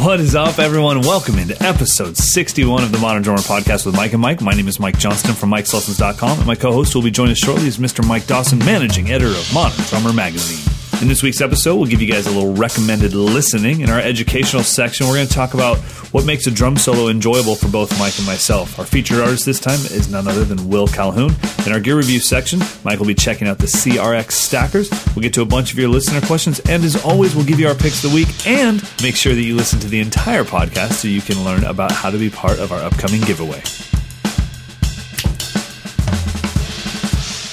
[0.00, 1.02] What is up, everyone?
[1.02, 4.40] Welcome into episode 61 of the Modern Drummer Podcast with Mike and Mike.
[4.40, 7.38] My name is Mike Johnston from Mike'sLessons.com, and my co host will be joining us
[7.38, 8.06] shortly is Mr.
[8.06, 10.69] Mike Dawson, managing editor of Modern Drummer Magazine.
[11.00, 13.80] In this week's episode, we'll give you guys a little recommended listening.
[13.80, 15.78] In our educational section, we're going to talk about
[16.12, 18.78] what makes a drum solo enjoyable for both Mike and myself.
[18.78, 21.34] Our featured artist this time is none other than Will Calhoun.
[21.64, 24.90] In our gear review section, Mike will be checking out the CRX stackers.
[25.16, 27.68] We'll get to a bunch of your listener questions, and as always, we'll give you
[27.68, 30.92] our picks of the week and make sure that you listen to the entire podcast
[30.92, 33.62] so you can learn about how to be part of our upcoming giveaway.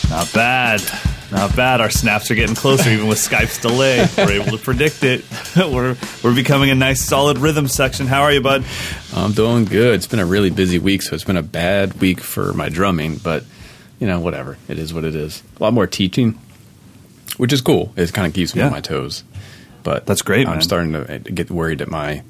[0.09, 1.16] Not bad.
[1.31, 1.81] Not bad.
[1.81, 4.07] Our snaps are getting closer, even with Skype's delay.
[4.17, 5.25] We're able to predict it.
[5.57, 8.07] we're we're becoming a nice, solid rhythm section.
[8.07, 8.63] How are you, bud?
[9.13, 9.95] I'm doing good.
[9.95, 13.17] It's been a really busy week, so it's been a bad week for my drumming.
[13.17, 13.43] But
[13.99, 14.57] you know, whatever.
[14.69, 15.43] It is what it is.
[15.59, 16.39] A lot more teaching,
[17.35, 17.91] which is cool.
[17.97, 18.67] It kind of keeps me Yeah.
[18.67, 19.23] on my toes.
[19.83, 20.61] But That's great, I'm man.
[20.61, 22.21] starting to eh, get worried at my,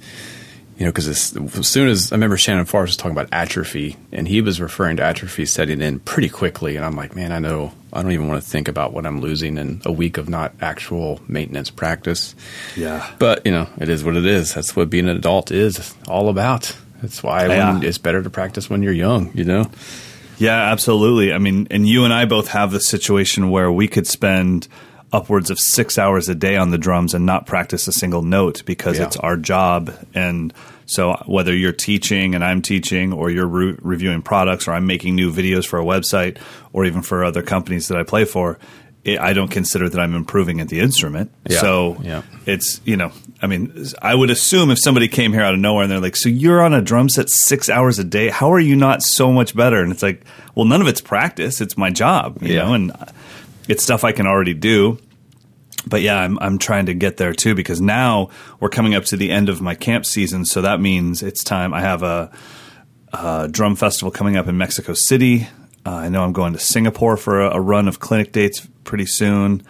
[0.78, 4.28] you know, because as soon as I remember Shannon Forrest was talking about atrophy, and
[4.28, 7.72] he was referring to atrophy setting in pretty quickly, and I'm like, man, I know
[7.92, 10.54] I don't even want to think about what I'm losing in a week of not
[10.62, 12.36] actual maintenance practice.
[12.76, 13.10] Yeah.
[13.18, 14.54] But you know, it is what it is.
[14.54, 16.76] That's what being an adult is all about.
[17.02, 17.74] That's why Yeah.
[17.74, 19.32] when, it's better to practice when you're young.
[19.34, 19.72] You know.
[20.38, 21.34] Yeah, absolutely.
[21.34, 24.68] I mean, and you and I both have the situation where we could spend
[25.14, 28.64] upwards of six hours a day on the drums and not practice a single note
[28.66, 29.06] because Yeah.
[29.06, 29.92] it's our job.
[30.14, 30.54] And
[30.86, 35.16] so, whether you're teaching and I'm teaching, or you're re- reviewing products, or I'm making
[35.16, 36.38] new videos for a website,
[36.74, 38.58] or even for other companies that I play for,
[39.04, 41.32] it, I don't consider that I'm improving at the instrument.
[41.50, 41.60] Yeah.
[41.60, 42.22] So, Yeah.
[42.46, 43.12] it's you know
[43.42, 43.72] i mean
[44.02, 46.60] i would assume if somebody came here out of nowhere and they're like so you're
[46.60, 49.80] on a drum set six hours a day how are you not so much better
[49.80, 50.24] and it's like
[50.56, 52.64] well none of it's practice it's my job you Yeah.
[52.66, 52.92] know and
[53.68, 54.98] it's stuff i can already do.
[55.86, 58.30] But yeah I'm, I'm trying to get there too because now
[58.60, 60.46] we're coming up to the end of my camp season.
[60.46, 61.74] So that means it's time.
[61.74, 62.32] I have a,
[63.14, 65.48] a drum festival coming up in mexico city.
[65.86, 69.06] Uh, i know i'm going to singapore for a, a run of clinic dates pretty
[69.06, 69.64] soon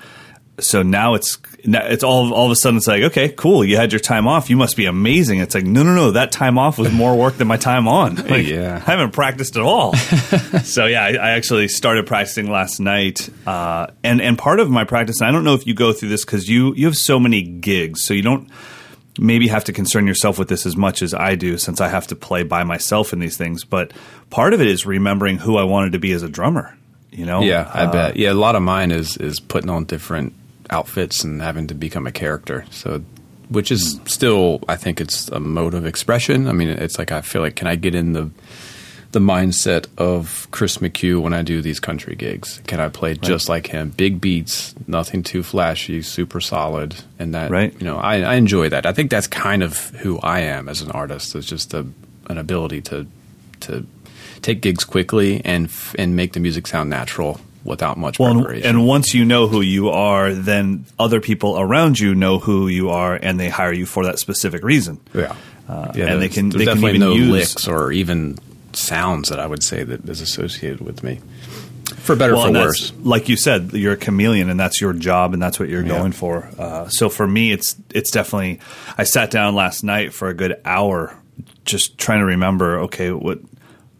[0.59, 3.78] so now it's now it's all all of a sudden it's like okay cool you
[3.78, 4.50] had your time off.
[4.50, 5.40] You must be amazing.
[5.40, 8.16] It's like no no no that time off was more work than my time on.
[8.28, 8.75] Like, Yeah.
[8.85, 9.94] I haven't practiced at all.
[10.63, 14.84] So yeah I, I actually started practicing last night uh, and and part of my
[14.84, 17.41] practice I don't know if you go through this because you you have so many
[17.44, 18.50] gigs so you don't
[19.19, 22.07] maybe have to concern yourself with this as much as I do since I have
[22.07, 23.91] to play by myself in these things but
[24.29, 26.75] part of it is remembering who I wanted to be as a drummer
[27.12, 27.41] you know?
[27.41, 28.16] Yeah, I Uh, bet.
[28.18, 30.34] Yeah, a lot of mine is is putting on different
[30.69, 32.66] outfits and having to become a character.
[32.72, 33.03] So,
[33.50, 36.47] which is still, I think it's a mode of expression.
[36.47, 38.29] I mean, it's like I feel like can I get in the
[39.13, 42.61] the mindset of Chris McHugh when I do these country gigs?
[42.67, 43.89] Can I play just like him?
[43.91, 47.73] Big beats, nothing too flashy, super solid, and that Right.
[47.79, 48.85] you know I, I enjoy that.
[48.85, 51.35] I think that's kind of who I am as an artist.
[51.35, 51.88] It's just a,
[52.29, 53.07] an ability to
[53.61, 53.88] to
[54.41, 58.39] take gigs quickly and f- and make the music sound natural without much Well, and,
[58.41, 58.69] preparation.
[58.69, 62.89] and once you know who you are, then other people around you know who you
[62.89, 65.00] are, and they hire you for that specific reason.
[65.13, 65.35] yeah,
[65.69, 68.38] Uh, yeah, and they can they can definitely even no use licks or even
[68.73, 71.19] sounds that I would say that is associated with me,
[71.97, 72.94] for better or well, for worse.
[73.03, 75.97] Like you said, you're a chameleon, and that's your job, and that's what you're Yeah.
[75.97, 76.47] going for.
[76.57, 78.59] Uh, so for me, it's it's definitely.
[78.97, 81.16] I sat down last night for a good hour,
[81.66, 82.79] just trying to remember.
[82.81, 83.39] Okay, what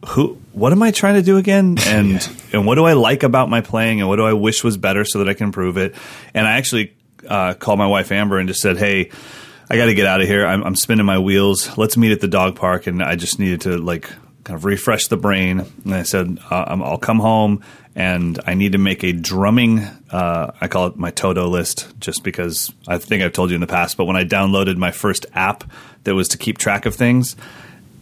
[0.09, 3.50] who what am I trying to do again, and and what do I like about
[3.50, 5.95] my playing, and what do I wish was better so that I can improve it.
[6.34, 6.95] And I actually
[7.28, 9.12] uh, called my wife Amber and just said, hey.
[9.69, 10.45] I got to get out of here.
[10.45, 11.78] I'm, I'm spinning my wheels.
[11.78, 12.88] Let's meet at the dog park.
[12.88, 14.03] And I just needed to like
[14.45, 15.66] kind of refresh the brain.
[15.84, 17.62] And I said, uh, I'm- I'll come home
[17.94, 19.79] and I need to make a drumming.
[20.09, 23.59] Uh, I call it my Toto list, just because I think I've told you in
[23.59, 23.97] the past.
[23.97, 25.66] But when I downloaded my first app
[26.06, 27.35] that was to keep track of things,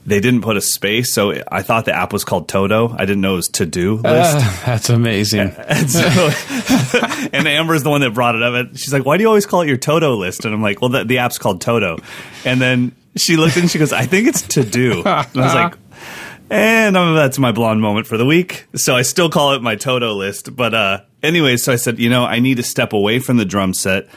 [0.05, 2.89] they didn't put a space, so I thought the app was called Toto.
[2.93, 4.05] I didn't know it was to do list.
[4.07, 5.55] Ah, that's amazing.
[5.67, 5.99] And so,
[7.34, 8.53] and Amber's the one that brought it up.
[8.53, 10.79] And she's like, "Why do you always call it your Toto list?" And I'm like,
[10.81, 11.97] "Well, the, the app's called Toto."
[12.46, 15.53] And then she looked and she goes, "I think it's to do." And I was
[15.55, 15.73] like,
[16.49, 19.75] "And um, that's my blonde moment for the week." So I still call it my
[19.75, 20.55] Toto list.
[20.55, 23.46] But uh, anyway, so I said, you know, I need to step away from the
[23.46, 24.07] drum set,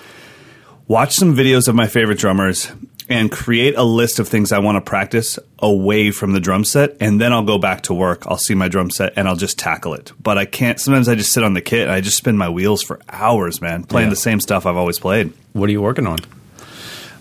[0.87, 2.71] watch some videos of my favorite drummers,
[3.09, 6.97] and create a list of things I want to practice away from the drum set.
[7.01, 8.25] And then I'll go back to work.
[8.27, 10.13] I'll see my drum set and I'll just tackle it.
[10.23, 12.49] But I can't, sometimes I just sit on the kit and I just spin my
[12.51, 14.11] wheels for hours, man, playing Yeah.
[14.11, 15.33] the same stuff I've always played.
[15.55, 16.19] What are you working on?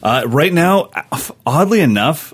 [0.03, 0.89] Uh, right now,
[1.45, 2.33] oddly enough,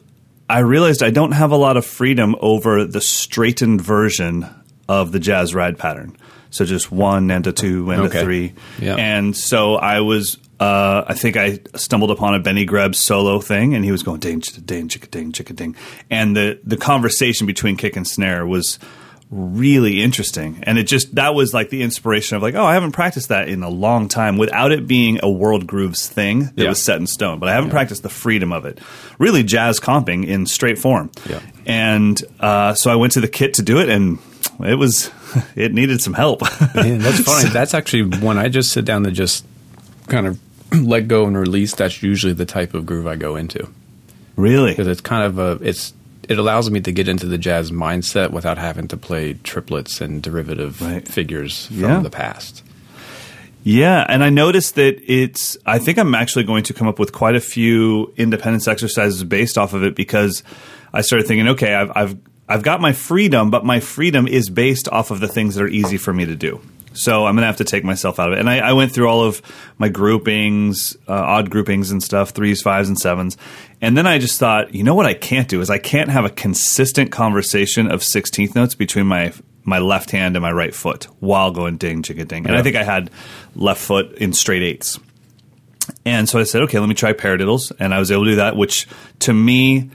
[0.50, 4.46] I realized I don't have a lot of freedom over the straightened version
[4.90, 6.18] of the jazz ride pattern.
[6.50, 8.20] So just one and a two and Okay.
[8.20, 8.54] a three.
[8.80, 8.96] Yeah.
[8.96, 13.74] And so I was uh, I think I stumbled upon a Benny Greb solo thing,
[13.76, 15.76] and he was going ding, chicka, ding, chicka, ding, chicka, ding,
[16.10, 18.80] and the the conversation between kick and snare was
[19.32, 22.92] really interesting, and it just that was like the inspiration of like, oh, I haven't
[22.92, 26.70] practiced that in a long time without it being a world grooves thing that Yeah.
[26.70, 28.80] was set in stone, but I haven't practiced the freedom of it,
[29.18, 31.40] really jazz comping in straight form, Yeah.
[31.66, 34.20] and uh, so I went to the kit to do it, and
[34.64, 35.10] it was
[35.56, 36.42] it needed some help.
[36.76, 37.50] Yeah, that's funny.
[37.50, 39.46] That's actually when I just sit down to just
[40.08, 40.40] kind of
[40.74, 41.76] let go and release.
[41.76, 43.68] That's usually the type of groove I go into
[44.36, 45.94] really, because it's kind of a it's
[46.28, 50.22] it allows me to get into the jazz mindset without having to play triplets and
[50.24, 51.06] derivative Right.
[51.08, 52.00] figures from Yeah.
[52.00, 52.64] the past.
[53.66, 55.56] Yeah, and I noticed that it's.
[55.66, 59.58] I think I'm actually going to come up with quite a few independence exercises based
[59.58, 60.44] off of it because
[60.94, 62.18] I started thinking, okay, I've I've
[62.50, 65.68] I've got my freedom, but my freedom is based off of the things that are
[65.70, 66.60] easy for me to do.
[66.94, 68.40] So I'm going to have to take myself out of it.
[68.40, 69.42] And I, I went through all of
[69.78, 73.38] my groupings, uh, odd groupings and stuff, threes, fives, and sevens.
[73.82, 76.26] And then I just thought, you know what I can't do is I can't have
[76.26, 79.34] a consistent conversation of 16th notes between my
[79.66, 82.46] my left hand and my right foot while going ding, chicka ding.
[82.46, 83.10] And I think I had
[83.56, 85.00] left foot in straight eights.
[86.06, 87.72] And so I said, okay, let me try paradiddles.
[87.80, 88.88] And I was able to do that, which
[89.20, 89.90] to me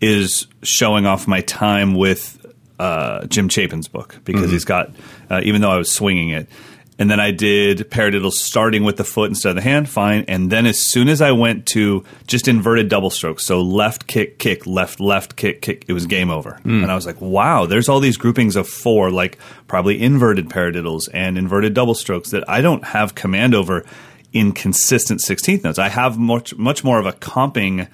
[0.00, 2.43] is showing off my time with
[2.78, 4.90] uh, Jim Chapin's book because he's got,
[5.30, 6.48] uh, even though I was swinging it.
[6.96, 10.24] And then I did paradiddles starting with the foot instead of the hand, fine.
[10.28, 14.38] And then as soon as I went to just inverted double strokes, so left kick,
[14.38, 16.60] kick, left, left kick, kick, it was game over.
[16.84, 21.08] And I was like, wow, there's all these groupings of four, like probably inverted paradiddles
[21.12, 23.84] and inverted double strokes that I don't have command over
[24.32, 25.80] in consistent 16th notes.
[25.80, 27.88] I have much much more of a comping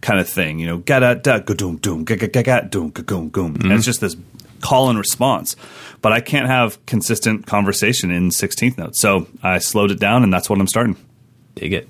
[0.00, 2.60] kind of thing, you know, ga da da ga doom doom ga ga ga ga
[2.60, 3.54] doom ga goom mm-hmm.
[3.54, 3.56] goom.
[3.62, 4.16] And it's just this
[4.60, 5.56] call and response.
[6.02, 9.00] But I can't have consistent conversation in 16th notes.
[9.00, 10.96] So I slowed it down and that's what I'm starting.
[11.54, 11.88] Dig it.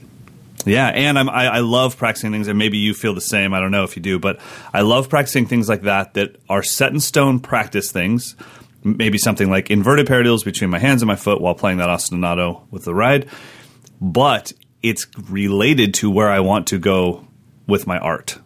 [0.64, 3.54] Yeah, and I'm, I, I love practicing things, and maybe you feel the same.
[3.54, 4.40] I don't know if you do, but
[4.74, 8.34] I love practicing things like that that are set in stone practice things.
[8.82, 12.62] Maybe something like inverted paradiddles between my hands and my foot while playing that ostinato
[12.72, 13.28] with the ride,
[14.00, 17.25] but it's related to where I want to go
[17.66, 18.38] with my art.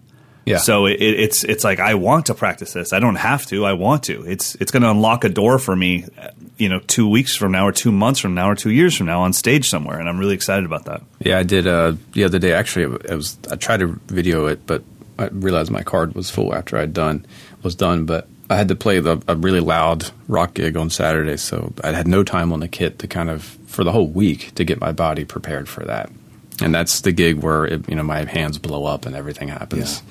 [0.47, 0.57] Yeah.
[0.59, 2.93] So it, it- it's it's like I want to practice this.
[2.93, 3.65] I don't have to.
[3.67, 4.25] I want to.
[4.27, 6.07] It's it's going to unlock a door for me,
[6.57, 9.07] you know, two weeks from now, or two months from now, or two years from
[9.07, 11.03] now on stage somewhere, and I'm really excited about that.
[11.21, 12.53] Yeah, I did uh, the other day.
[12.55, 14.83] Actually, it was I tried to video it, but
[15.19, 17.27] I realized my card was full after I'd done
[17.63, 18.07] was done.
[18.07, 21.93] But I had to play the, a really loud rock gig on Saturday, so I
[21.93, 24.81] had no time on the kit to kind of for the whole week to get
[24.81, 26.11] my body prepared for that.
[26.63, 30.03] And that's the gig where it, you know my hands blow up and everything happens.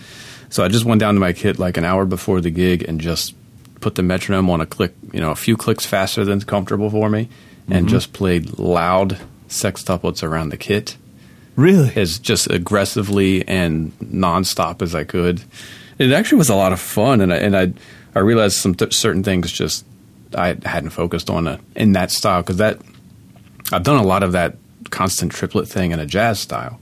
[0.50, 3.00] So I just went down to my kit like an hour before the gig and
[3.00, 3.36] just
[3.82, 7.10] put the metronome on a click, you know, a few clicks faster than comfortable for
[7.10, 7.30] me,
[7.70, 9.18] and just played loud
[9.48, 10.98] sextuplets around the kit
[11.56, 11.92] Really?
[11.96, 15.42] as just aggressively and nonstop as I could.
[15.98, 17.74] It actually was a lot of fun, and I and I
[18.16, 19.86] I realized some th- certain things just
[20.36, 22.80] I hadn't focused on uh in that style because that
[23.72, 24.56] I've done a lot of that
[24.90, 26.80] constant triplet thing in a jazz style,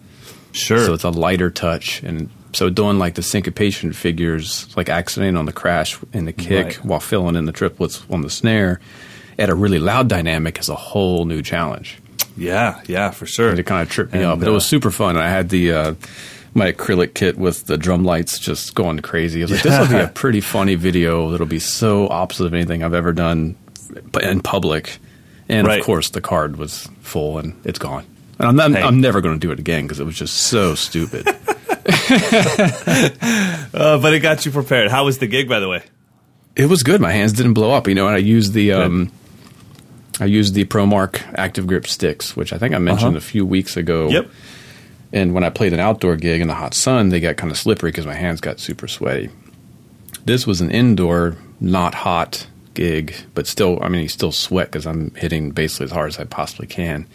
[0.51, 0.85] Sure.
[0.85, 2.29] so it's a lighter touch and.
[2.53, 6.85] So doing like the syncopation figures, like accenting on the crash and the kick Right.
[6.85, 8.79] while filling in the triplets on the snare,
[9.37, 11.97] at a really loud dynamic is a whole new challenge.
[12.37, 13.53] yeah, yeah, for sure.
[13.53, 15.17] It kind of tripped me And, up, but it was uh, super fun.
[15.17, 15.93] I had the uh,
[16.55, 19.41] my acrylic kit with the drum lights just going crazy.
[19.41, 22.53] I was like, this will be a pretty funny video that'll be so opposite of
[22.55, 23.55] anything I've ever done
[24.23, 24.97] in public.
[25.49, 25.79] And Right.
[25.79, 28.05] of course, the card was full and it's gone.
[28.39, 28.81] And I'm, not, Hey.
[28.81, 31.25] I'm never going to do it again because it was just so stupid.
[33.73, 34.89] Uh, but it got you prepared.
[34.89, 35.83] How was the gig, by the way?
[36.55, 36.99] it was good.
[36.99, 38.07] My hands didn't blow up, you know.
[38.07, 39.11] And I used the um,
[40.19, 43.17] I used the ProMark Active Grip sticks, which I think I mentioned Uh-huh.
[43.17, 44.09] a few weeks ago.
[44.09, 44.29] Yep.
[45.13, 47.57] And when I played an outdoor gig in the hot sun, they got kind of
[47.57, 49.29] slippery because my hands got super sweaty.
[50.25, 54.85] This was an indoor, not hot gig, but still, I mean, you still sweat because
[54.85, 57.05] I'm hitting basically as hard as I possibly can.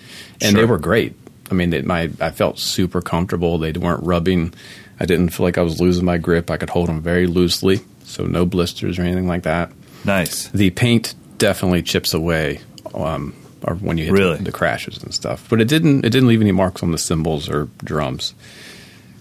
[0.42, 1.14] And they were great.
[1.50, 3.57] I mean, they, my I felt super comfortable.
[3.59, 4.52] They weren't rubbing.
[5.00, 6.50] I didn't feel like I was losing my grip.
[6.50, 9.71] I could hold them very loosely, so no blisters or anything like that.
[10.04, 10.49] Nice.
[10.49, 12.61] The paint definitely chips away
[12.95, 14.37] um, or when you hit Really?
[14.38, 15.47] the, the crashes and stuff.
[15.49, 16.04] But it didn't.
[16.04, 18.35] It didn't leave any marks on the cymbals or drums.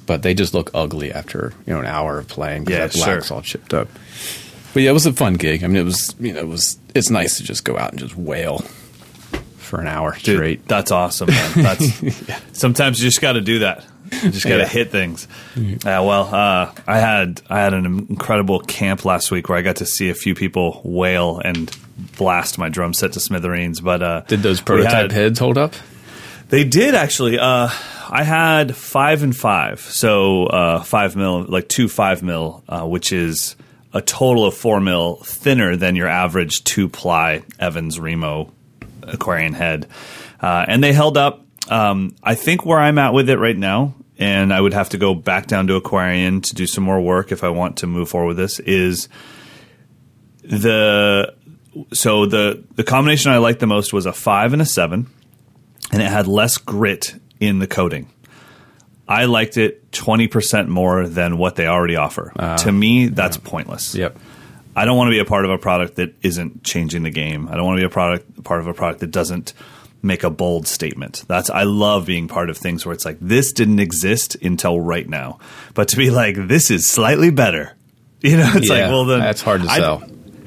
[0.08, 2.66] But they just look ugly after you know an hour of playing.
[2.66, 3.38] 'cause Yeah, that black's sure.
[3.38, 3.88] all chipped up.
[4.74, 5.64] But yeah, it was a fun gig.
[5.64, 8.00] I mean, it was you know it was it's nice to just go out and
[8.00, 8.60] just wail
[9.58, 10.68] for an hour Dude, straight.
[10.68, 11.52] That's awesome, man.
[11.56, 13.86] That's sometimes you just got to do that.
[14.24, 14.68] You just got to Yeah.
[14.68, 15.28] hit things.
[15.56, 16.02] Yeah.
[16.02, 19.86] well, uh, I had I had an incredible camp last week where I got to
[19.86, 21.72] see a few people wail and
[22.18, 23.80] blast my drum set to smithereens.
[23.80, 25.74] But uh, Did those prototype had- heads hold up?
[26.50, 27.40] They did actually.
[27.40, 27.70] Uh,
[28.10, 33.14] I had five and five, so uh, five mil, like two five mil, uh, which
[33.14, 33.56] is
[33.94, 38.52] a total of four mil thinner than your average two ply Evans Remo
[39.04, 39.88] Aquarian head,
[40.40, 41.46] uh, and they held up.
[41.70, 44.98] Um, I think where I'm at with it right now, and I would have to
[44.98, 48.10] go back down to Aquarian to do some more work if I want to move
[48.10, 48.60] forward with this.
[48.60, 49.10] Is
[50.44, 51.34] the
[51.94, 55.08] so the the combination I liked the most was a five and a seven,
[55.92, 58.10] and it had less grit in the coating.
[59.12, 62.32] I liked it twenty percent more than what they already offer.
[62.60, 63.94] to me, that's pointless.
[63.96, 64.18] Yep.
[64.76, 67.48] I don't want to be a part of a product that isn't changing the game.
[67.50, 69.54] I don't want to be a product part of a product that doesn't
[70.02, 71.24] make a bold statement.
[71.28, 75.08] That's I love being part of things where it's like this didn't exist until right
[75.08, 75.40] now.
[75.74, 77.76] But to be like this is slightly better.
[78.24, 80.04] You know, it's Yeah, like well then that's hard to I- sell.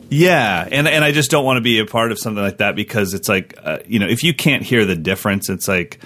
[0.08, 2.76] yeah, and and I just don't want to be a part of something like that
[2.76, 5.98] because it's like uh, you know if you can't hear the difference, it's like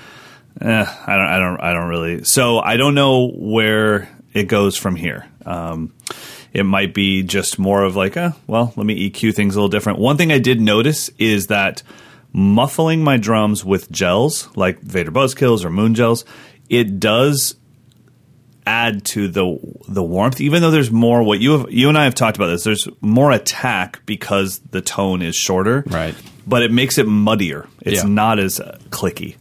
[0.61, 2.25] eh, I don't I don't I don't really.
[2.25, 5.27] So I don't know where it goes from here.
[5.47, 5.95] Um,
[6.53, 9.69] it might be just more of like, uh, well, let me EQ things a little
[9.69, 9.99] different.
[9.99, 11.83] One thing I did notice is that
[12.33, 16.25] muffling my drums with gels like Vater Buzzkills or Moon gels,
[16.69, 17.55] it does
[18.67, 20.41] add to the the warmth.
[20.41, 22.65] Even though there's more, what you have, you and I have talked about this.
[22.65, 26.15] There's more attack because the tone is shorter, Right.
[26.47, 27.67] But it makes it muddier.
[27.83, 28.09] It's Yeah.
[28.09, 28.59] not as
[28.91, 29.37] clicky.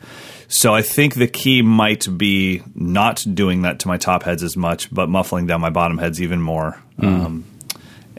[0.48, 4.56] So I think the key might be not doing that to my top heads as
[4.56, 6.82] much, but muffling down my bottom heads even more.
[7.00, 7.46] Um,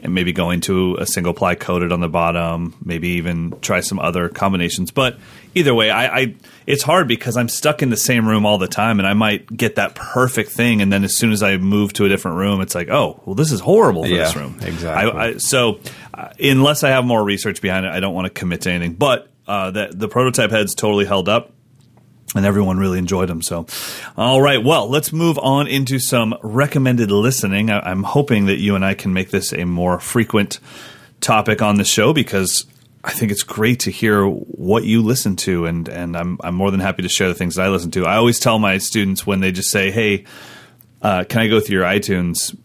[0.01, 3.99] and maybe going to a single ply coated on the bottom, maybe even try some
[3.99, 4.91] other combinations.
[4.91, 5.17] But
[5.55, 8.67] either way, I, I it's hard because I'm stuck in the same room all the
[8.67, 11.93] time, and I might get that perfect thing, and then as soon as I move
[11.93, 14.57] to a different room, it's like, oh, well, this is horrible for this room.
[14.61, 15.19] exactly.
[15.19, 15.79] I, I, so
[16.13, 18.93] uh, unless I have more research behind it, I don't want to commit to anything.
[18.93, 21.51] But uh, the the prototype heads totally held up
[22.35, 23.41] and everyone really enjoyed them.
[23.41, 23.65] So,
[24.15, 27.69] all right, well, let's move on into some recommended listening.
[27.69, 30.59] I, I'm hoping that you and I can make this a more frequent
[31.21, 32.65] topic on the show because
[33.03, 36.69] I think it's great to hear what you listen to, and and I'm I'm more
[36.69, 38.05] than happy to share the things that I listen to.
[38.05, 40.25] I always tell my students when they just say, "Hey,
[41.01, 42.55] uh, can I go through your iTunes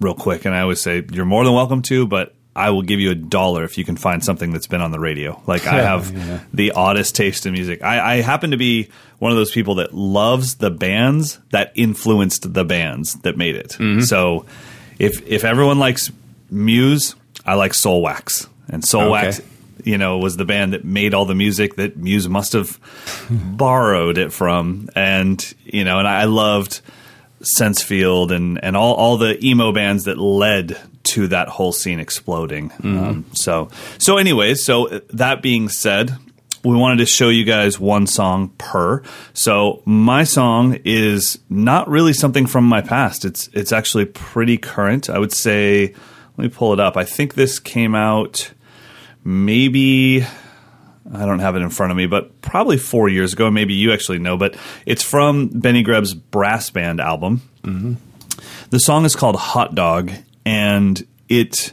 [0.00, 3.00] real quick?" and I always say, "You're more than welcome to, but." I will give
[3.00, 5.40] you a dollar if you can find something that's been on the radio.
[5.46, 6.40] Like I have Yeah.
[6.52, 7.82] the oddest taste in music.
[7.82, 12.52] I, I happen to be one of those people that loves the bands that influenced
[12.54, 13.70] the bands that made it.
[13.70, 14.00] Mm-hmm.
[14.02, 14.46] So
[14.98, 16.12] if if everyone likes
[16.50, 18.48] Muse, I like Soulwax.
[18.68, 19.10] And Soul Okay.
[19.10, 19.40] Wax,
[19.84, 22.78] you know, was the band that made all the music that Muse must have
[23.30, 24.88] borrowed it from.
[24.94, 26.80] And, you know, and I loved
[27.58, 32.72] Sensefield and, and all, all the emo bands that led to that whole scene exploding.
[32.82, 36.16] Um, so, so anyways, so that being said,
[36.64, 39.02] we wanted to show you guys one song per.
[39.34, 43.26] So my song is not really something from my past.
[43.26, 45.10] It's it's actually pretty current.
[45.10, 45.94] I would say.
[46.36, 46.96] Let me pull it up.
[46.96, 48.50] I think this came out
[49.22, 50.26] maybe
[51.12, 53.50] I don't have it in front of me, but probably four years ago.
[53.50, 54.56] Maybe you actually know, but
[54.86, 57.42] it's from Benny Greb's brass band album.
[57.62, 57.94] Mm-hmm.
[58.70, 60.10] The song is called Hot Dog,
[60.44, 61.72] and it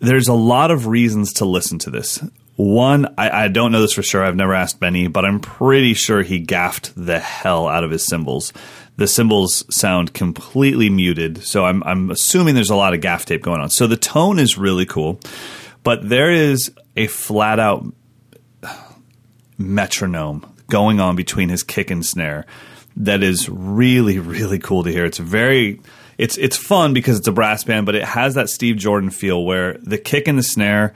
[0.00, 2.22] there's a lot of reasons to listen to this.
[2.56, 4.22] One, I, I don't know this for sure.
[4.22, 8.04] I've never asked Benny, but I'm pretty sure he gaffed the hell out of his
[8.04, 8.52] cymbals.
[8.96, 13.42] The cymbals sound completely muted, so I'm, I'm assuming there's a lot of gaff tape
[13.42, 13.70] going on.
[13.70, 15.18] So the tone is really cool,
[15.82, 17.86] but there is a flat out
[19.62, 22.46] metronome going on between his kick and snare
[22.96, 25.04] that is really really cool to hear.
[25.04, 25.80] It's very
[26.18, 29.44] it's it's fun because it's a brass band, but it has that Steve Jordan feel
[29.44, 30.94] where the kick and the snare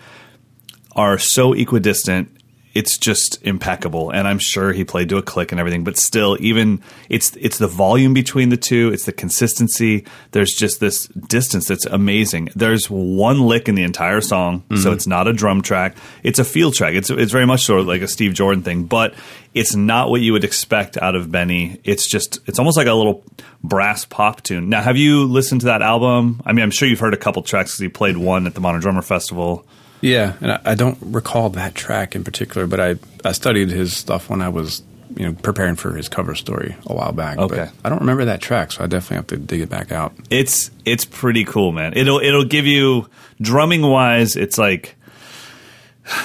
[0.92, 2.30] are so equidistant.
[2.76, 5.83] It's just impeccable, and I'm sure he played to a click and everything.
[5.83, 10.04] But still, even it's it's the volume between the two, it's the consistency.
[10.33, 12.50] There's just this distance that's amazing.
[12.54, 14.92] There's one lick in the entire song, so mm-hmm.
[14.92, 15.97] it's not a drum track.
[16.23, 16.92] It's a field track.
[16.92, 19.14] It's it's very much sort of like a Steve Jordan thing, but
[19.54, 21.80] it's not what you would expect out of Benny.
[21.83, 23.25] It's just it's almost like a little
[23.64, 24.68] brass pop tune.
[24.68, 26.42] Now, have you listened to that album?
[26.45, 28.61] I mean, I'm sure you've heard a couple tracks because he played one at the
[28.61, 29.66] Modern Drummer Festival.
[30.00, 33.96] Yeah, and I, I don't recall that track in particular, but I, I studied his
[33.96, 34.82] stuff when I was
[35.16, 37.38] you know preparing for his cover story a while back.
[37.38, 37.56] Okay.
[37.56, 40.12] but I don't remember that track, so I definitely have to dig it back out.
[40.30, 41.94] it's it's pretty cool, man.
[41.96, 43.08] It'll it'll give you
[43.40, 44.36] drumming wise.
[44.36, 44.96] It's like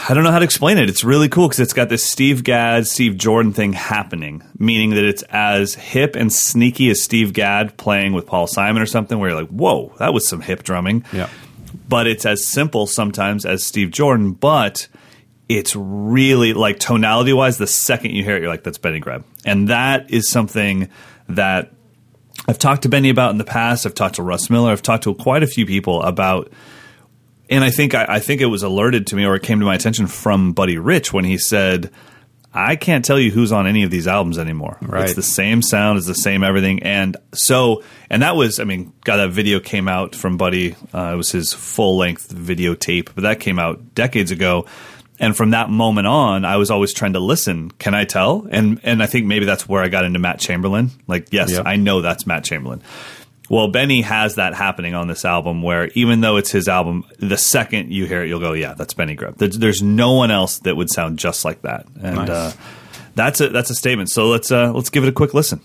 [0.08, 0.90] I don't know how to explain it.
[0.90, 5.04] It's really cool because it's got this Steve Gadd, Steve Jordan thing happening, meaning that
[5.04, 9.32] it's as hip and sneaky as Steve Gadd playing with Paul Simon or something, where
[9.32, 11.04] you're like, whoa, that was some hip drumming.
[11.12, 11.30] Yeah.
[11.92, 14.88] But it's as simple sometimes as Steve Jordan, but
[15.50, 19.26] it's really like tonality wise, the second you hear it, you're like, that's Benny Greb.
[19.44, 20.88] And that is something
[21.28, 21.74] that
[22.48, 23.86] I've talked to Benny about in the past.
[23.86, 24.72] I've talked to Russ Miller.
[24.72, 26.50] I've talked to quite a few people about,
[27.50, 29.66] and I think I, I think it was alerted to me or it came to
[29.66, 31.92] my attention from Buddy Rich when he said,
[32.54, 34.78] I can't tell you who's on any of these albums anymore.
[34.82, 35.06] Right.
[35.06, 36.84] It's the same sound, it's the same everything.
[36.84, 40.76] And so, and that was, I mean, God, that video came out from Buddy.
[40.94, 44.66] Uh, it was his full length videotape, but that came out decades ago.
[45.20, 47.70] And from that moment on, I was always trying to listen.
[47.72, 48.48] Can I tell?
[48.50, 50.90] And and I think maybe that's where I got into Matt Chamberlain.
[51.06, 51.64] Like, yes, Yep.
[51.68, 52.82] I know that's Matt Chamberlain.
[53.52, 57.38] Well, Benny has that happening on this album where even though it's his album, the
[57.38, 59.36] second you hear it, you'll go, yeah, that's Benny Greb.
[59.38, 61.86] There's, there's no one else that would sound just like that.
[62.02, 62.30] And Nice.
[62.30, 62.54] uh,
[63.16, 64.10] that's a that's a statement.
[64.10, 65.60] So let's uh, let's give it a quick listen.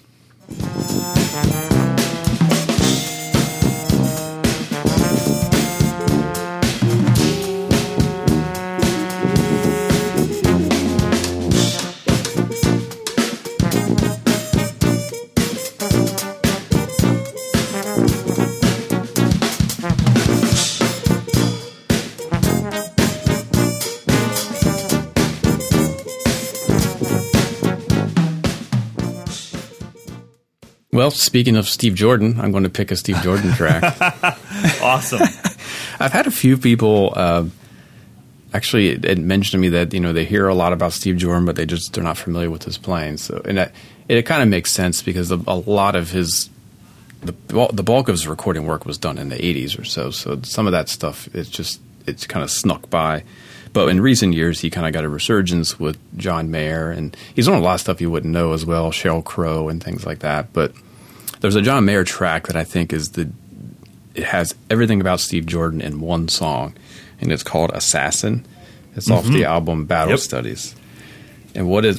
[31.06, 33.96] Well, speaking of Steve Jordan, I'm going to pick a Steve Jordan track.
[34.82, 35.20] Awesome.
[36.00, 37.44] I've had a few people uh,
[38.52, 41.16] actually it, it mentioned to me that you know they hear a lot about Steve
[41.16, 43.18] Jordan, but they just they're not familiar with his playing.
[43.18, 43.72] So, and that,
[44.08, 46.50] it, kind of makes sense because a, a lot of his
[47.20, 47.34] the
[47.72, 50.10] the bulk of his recording work was done in the '80s or so.
[50.10, 53.22] So some of that stuff it's just it's kind of snuck by.
[53.72, 57.46] But in recent years, he kind of got a resurgence with John Mayer, and he's
[57.46, 60.20] on a lot of stuff you wouldn't know as well, Sheryl Crow and things like
[60.20, 60.52] that.
[60.52, 60.72] But
[61.46, 63.30] there's a John Mayer track that I think is the
[64.16, 66.74] it has everything about Steve Jordan in one song,
[67.20, 68.44] and it's called Assassin.
[68.96, 69.44] It's off the mm-hmm.
[69.44, 70.18] album Battle Yep.
[70.18, 70.74] Studies.
[71.54, 71.98] And what is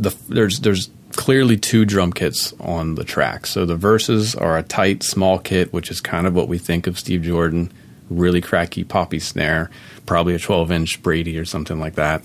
[0.00, 3.46] the there's there's clearly two drum kits on the track.
[3.46, 6.88] So the verses are a tight small kit, which is kind of what we think
[6.88, 7.72] of Steve Jordan,
[8.10, 9.70] really cracky poppy snare,
[10.06, 12.24] probably a 12 inch Brady or something like that.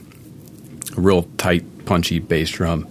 [0.98, 2.88] A real tight, punchy bass drum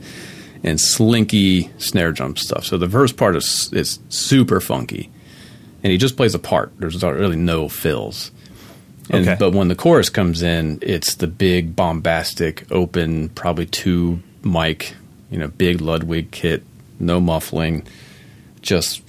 [0.63, 2.65] and slinky snare drum stuff.
[2.65, 5.11] So the verse part is is super funky,
[5.83, 6.73] and he just plays a part.
[6.79, 8.31] There's really no fills.
[9.11, 9.37] And, Okay.
[9.39, 14.95] But when the chorus comes in, it's the big bombastic, open, probably two mic,
[15.31, 16.63] you know, big Ludwig kit,
[17.01, 17.85] no muffling,
[18.63, 19.03] just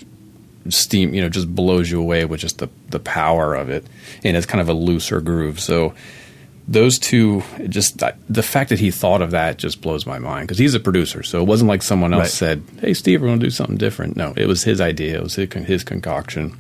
[0.70, 3.86] steam, you know, just blows you away with just the the power of it,
[4.24, 5.60] and it's kind of a looser groove.
[5.60, 5.94] So
[6.68, 10.60] those two just the fact that he thought of that just blows my mind because
[10.60, 12.30] he's a producer so it wasn't like someone else Right.
[12.32, 14.16] said hey steve we're going to do something different.
[14.16, 16.56] No it was his idea it was his, his concoction.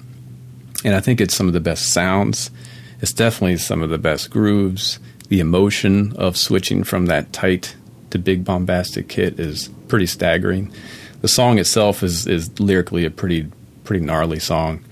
[0.84, 2.50] And i think it's some of the best sounds
[3.00, 5.00] it's definitely some of the best grooves.
[5.30, 7.76] The emotion of switching from that tight
[8.12, 10.72] to big bombastic kit is pretty staggering.
[11.22, 13.48] The song itself is is lyrically a pretty
[13.86, 14.84] pretty gnarly song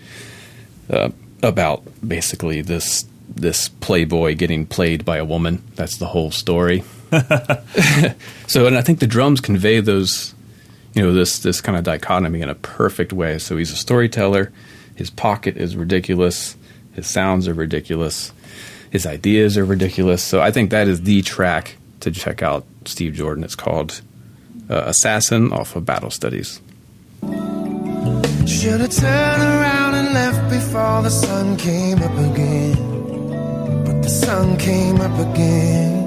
[0.89, 1.09] uh,
[1.43, 3.05] about basically this
[3.41, 5.63] this playboy getting played by a woman.
[5.75, 6.83] That's the whole story.
[8.47, 10.33] so, and I think the drums convey those,
[10.93, 13.39] you know, this this kind of dichotomy in a perfect way.
[13.39, 14.51] So he's a storyteller.
[14.95, 16.55] His pocket is ridiculous.
[16.93, 18.33] His sounds are ridiculous.
[18.91, 20.21] His ideas are ridiculous.
[20.21, 22.65] So I think that is the track to check out.
[22.85, 23.43] Steve Jordan.
[23.43, 24.01] It's called
[24.69, 26.61] uh, "Assassin" off of Battle Studies.
[28.47, 32.88] Should have turned around and left before the sun came up again.
[34.09, 35.98] Sun came up again.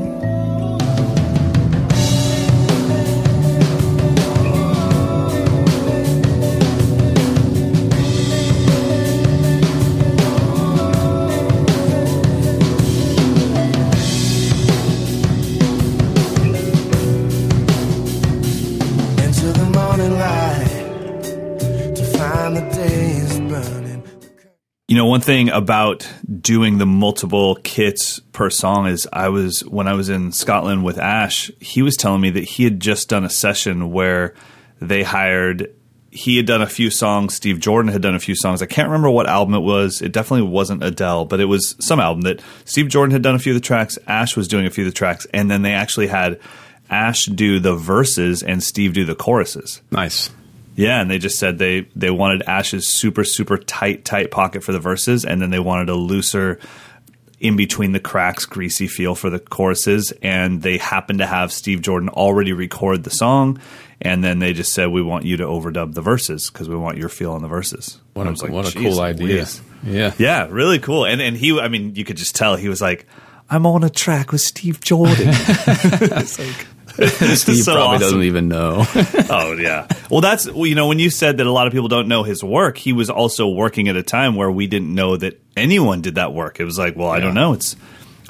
[24.93, 26.07] You know, one thing about
[26.43, 30.99] doing the multiple kits per song is I was when I was in Scotland with
[30.99, 34.35] Ash, he was telling me that he had just done a session where
[34.83, 35.75] they hired
[36.11, 38.61] he had done a few songs, Steve Jordan had done a few songs.
[38.61, 40.03] I can't remember what album it was.
[40.03, 43.39] It definitely wasn't Adele, but it was some album that Steve Jordan had done a
[43.39, 45.73] few of the tracks, Ash was doing a few of the tracks, and then they
[45.73, 46.39] actually had
[46.91, 49.81] Ash do the verses and Steve do the choruses.
[49.91, 50.29] Nice.
[50.75, 54.73] Yeah, and they just said they they wanted Ash's super super tight tight pocket for
[54.73, 56.59] the verses, and then they wanted a looser
[57.41, 60.13] in between the cracks, greasy feel for the choruses.
[60.23, 63.61] And they happened to have Steve Jordan already record the song,
[64.01, 66.99] and then they just said, "We want you to overdub the verses because we want
[66.99, 69.27] your feel on the verses." What a, like, what a "Jeez cool idea.
[69.27, 70.13] Louise." Yeah.
[70.19, 71.05] Yeah, really cool.
[71.05, 73.07] And and he, I mean, you could just tell he was like,
[73.51, 75.17] I'm on a track with Steve Jordan.
[75.29, 76.67] it's like,
[77.37, 78.01] Steve so probably awesome.
[78.01, 78.85] doesn't even know.
[79.31, 79.87] oh yeah.
[80.11, 82.23] Well, that's well, you know when you said that a lot of people don't know
[82.23, 86.01] his work, he was also working at a time where we didn't know that anyone
[86.03, 86.61] did that work.
[86.61, 87.53] It was like, well, I don't know.
[87.55, 87.77] It's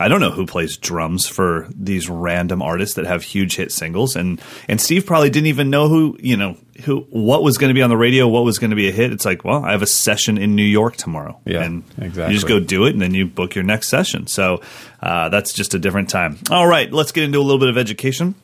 [0.00, 4.16] I don't know who plays drums for these random artists that have huge hit singles,
[4.16, 7.74] and and Steve probably didn't even know who you know who what was going to
[7.74, 9.12] be on the radio, what was going to be a hit.
[9.12, 12.28] It's like, well, I have a session in New York tomorrow, Yeah, and exactly.
[12.28, 14.26] you just go do it, and then you book your next session.
[14.26, 14.62] So
[15.02, 16.38] uh, that's just a different time.
[16.50, 18.34] All right, let's get into a little bit of education.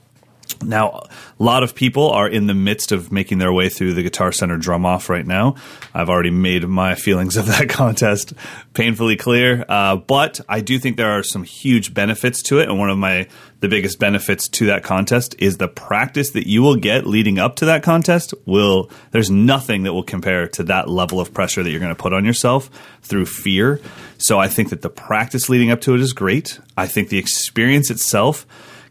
[0.63, 1.05] Now,
[1.39, 4.33] a lot of people are in the midst of making their way through the Guitar
[4.33, 5.55] Center drum off right now.
[5.95, 8.33] I've already made my feelings of that contest
[8.75, 12.69] painfully clear, uh, but I do think there are some huge benefits to it.
[12.69, 13.29] And one of my
[13.61, 17.57] the biggest benefits to that contest is the practice that you will get leading up
[17.57, 18.33] to that contest.
[18.47, 22.01] Will there's nothing that will compare to that level of pressure that you're going to
[22.01, 22.71] put on yourself
[23.03, 23.81] through fear.
[24.19, 26.61] So I think that the practice leading up to it is great.
[26.77, 28.47] I think the experience itself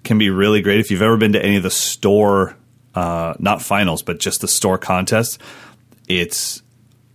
[0.08, 0.80] can be really great.
[0.80, 2.56] If you've ever been to any of the store
[2.96, 5.38] uh, not finals but just the store contests
[6.08, 6.63] it's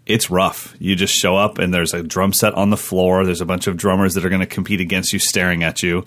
[0.05, 0.75] it's rough.
[0.79, 3.25] You just show up and there's a drum set on the floor.
[3.25, 6.05] There's a bunch of drummers that are going to compete against you staring at you.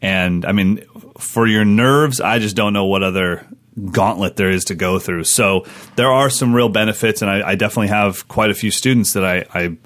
[0.00, 0.84] And i mean
[1.18, 3.46] for your nerves i just don't know what other
[3.90, 5.24] gauntlet there is to go through.
[5.24, 5.64] So
[5.96, 9.24] there are some real benefits and i, I definitely have quite a few students that
[9.24, 9.76] I, I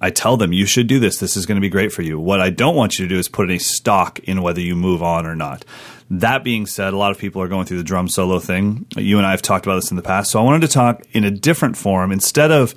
[0.00, 1.18] I tell them you should do this.
[1.18, 2.18] This is going to be great for you.
[2.18, 5.02] What I don't want you to do is put any stock in whether you move
[5.02, 5.64] on or not.
[6.10, 8.86] That being said, a lot of people are going through the drum solo thing.
[8.96, 11.02] You and I have talked about this in the past, so I wanted to talk
[11.12, 12.74] in a different form instead of.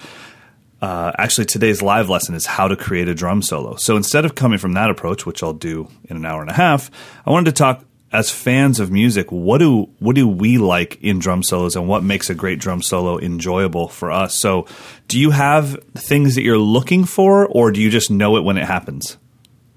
[0.82, 3.76] Uh, actually, today's live lesson is how to create a drum solo.
[3.76, 6.54] So instead of coming from that approach, which I'll do in an hour and a
[6.54, 6.90] half,
[7.26, 9.32] I wanted to talk as fans of music.
[9.32, 12.82] What do what do we like in drum solos, and what makes a great drum
[12.82, 14.40] solo enjoyable for us?
[14.40, 14.66] So,
[15.08, 18.58] do you have things that you're looking for, or do you just know it when
[18.58, 19.18] it happens?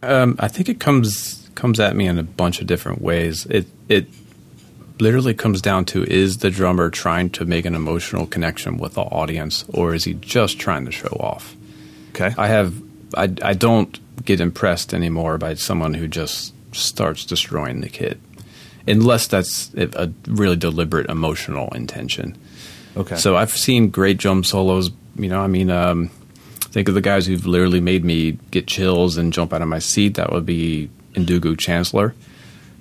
[0.03, 3.47] Um, I think it comes comes at me in a bunch of different ways.
[3.47, 4.07] It it
[4.99, 9.03] literally comes down to is the drummer trying to make an emotional connection with the
[9.03, 11.57] audience, or is he just trying to show off?
[12.11, 12.75] Okay, I have
[13.17, 18.21] I I don't get impressed anymore by someone who just starts destroying the kid,
[18.87, 22.37] unless that's a really deliberate emotional intention.
[22.97, 23.17] okay.
[23.17, 24.91] So I've seen great drum solos.
[25.17, 26.11] You know, I mean, um,
[26.73, 29.79] think of the guys who've literally made me get chills and jump out of my
[29.79, 30.15] seat.
[30.15, 32.15] That would be Ndugu Chancellor,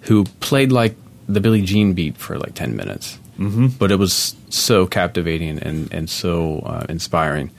[0.01, 0.95] who played like
[1.27, 3.67] the Billie Jean beat for like ten minutes, mm-hmm.
[3.67, 7.51] but it was so captivating and and so uh, inspiring.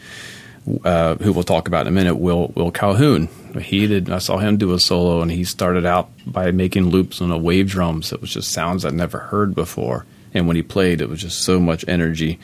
[0.85, 3.29] Uh, who we'll talk about in a minute, Will Will Calhoun.
[3.61, 4.11] He did.
[4.11, 7.39] I saw him do a solo, and he started out by making loops on a
[7.39, 8.03] wave drum.
[8.03, 10.07] So it was just sounds I'd never heard before.
[10.33, 12.39] And when he played, it was just so much energy.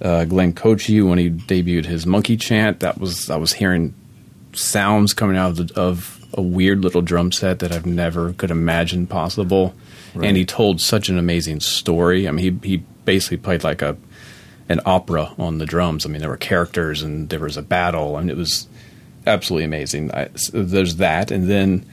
[0.00, 3.94] Uh, Glenn Kotche, when he debuted his Monkey Chant, that was I was hearing
[4.54, 8.50] sounds coming out of, the, of a weird little drum set that I've never could
[8.50, 9.74] imagine possible.
[10.14, 12.26] And he told such an amazing story.
[12.26, 13.96] I mean, he he basically played like a
[14.68, 16.06] an opera on the drums.
[16.06, 18.66] I mean, there were characters and there was a battle, and it was
[19.26, 20.12] absolutely amazing.
[20.12, 21.86] I, so there's that, and then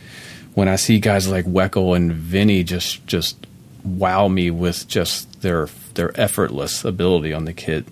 [0.54, 3.48] when I see guys like Weckl and Vinny just just
[3.84, 7.86] wow me with just their their effortless ability on the kit,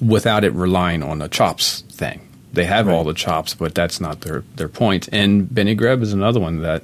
[0.00, 2.22] without it relying on a chops thing.
[2.52, 5.08] They have all the chops, but that's not their their point.
[5.12, 6.82] And Benny Greb is another one that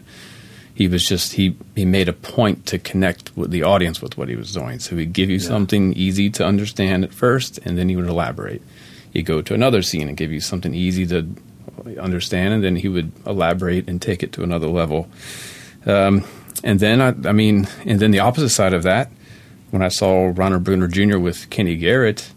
[0.82, 4.28] he was just he he made a point to connect with the audience with what
[4.28, 4.80] he was doing.
[4.80, 8.62] So he'd give you something easy to understand at first, and then he would elaborate.
[9.12, 11.28] He'd go to another scene and give you something easy to
[12.00, 15.08] understand, and then he would elaborate and take it to another level.
[15.86, 16.24] Um,
[16.64, 19.12] and then I, I mean, and then the opposite side of that,
[19.70, 21.18] when I saw Ronald Bruner Jr.
[21.18, 22.32] with Kenny Garrett,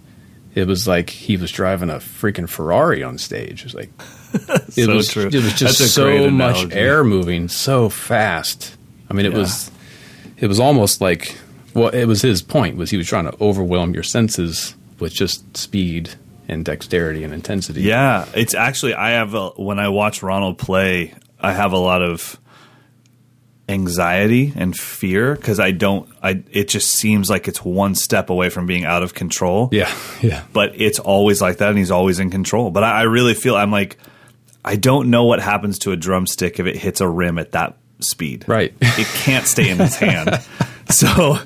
[0.56, 3.60] it was like he was driving a freaking Ferrari on stage.
[3.62, 3.90] It was like
[4.34, 5.28] it So was true.
[5.28, 8.76] it was just That's a great so much air moving so fast.
[9.10, 9.40] I mean, it Yeah.
[9.40, 9.70] was
[10.38, 11.38] it was almost like
[11.74, 15.58] well, it was his point was he was trying to overwhelm your senses with just
[15.58, 16.12] speed
[16.48, 17.82] and dexterity and intensity.
[17.82, 22.02] Yeah, it's actually I have a, when I watch Ronald play, I have a lot
[22.02, 22.40] of
[23.68, 26.10] anxiety and fear because I don't.
[26.22, 29.70] I it just seems like it's one step away from being out of control.
[29.72, 30.44] yeah, yeah.
[30.54, 32.72] but it's always like that, and he's always in control.
[32.72, 33.98] But I, I really feel I'm like
[34.64, 37.78] I don't know what happens to a drumstick if it hits a rim at that
[38.00, 38.46] speed.
[38.48, 38.74] Right.
[38.82, 40.40] it can't stay in his hand.
[40.88, 41.40] So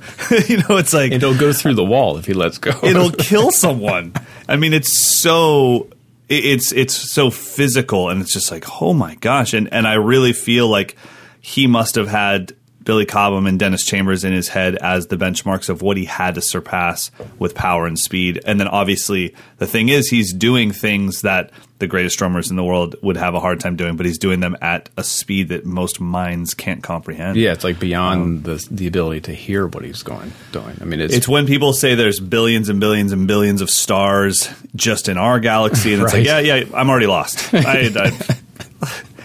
[0.49, 2.71] you know, it's like it'll go through the wall if he lets go.
[2.83, 4.13] it'll kill someone.
[4.49, 5.87] I mean, it's so
[6.27, 10.33] it's it's so physical, and it's just like, oh my gosh, and and I really
[10.33, 10.97] feel like
[11.41, 15.69] he must have had Billy Cobham and Dennis Chambers in his head as the benchmarks
[15.69, 18.41] of what he had to surpass with power and speed.
[18.45, 22.63] And then obviously the thing is he's doing things that the greatest drummers in the
[22.63, 25.65] world would have a hard time doing, but he's doing them at a speed that
[25.65, 27.37] most minds can't comprehend.
[27.37, 30.77] Yeah, it's like beyond um, the the ability to hear what he's going doing.
[30.81, 34.49] I mean, it's, It's when people say there's billions and billions and billions of stars
[34.75, 37.53] just in our galaxy, and it's like, yeah, yeah, I'm already lost.
[37.53, 38.37] I, I,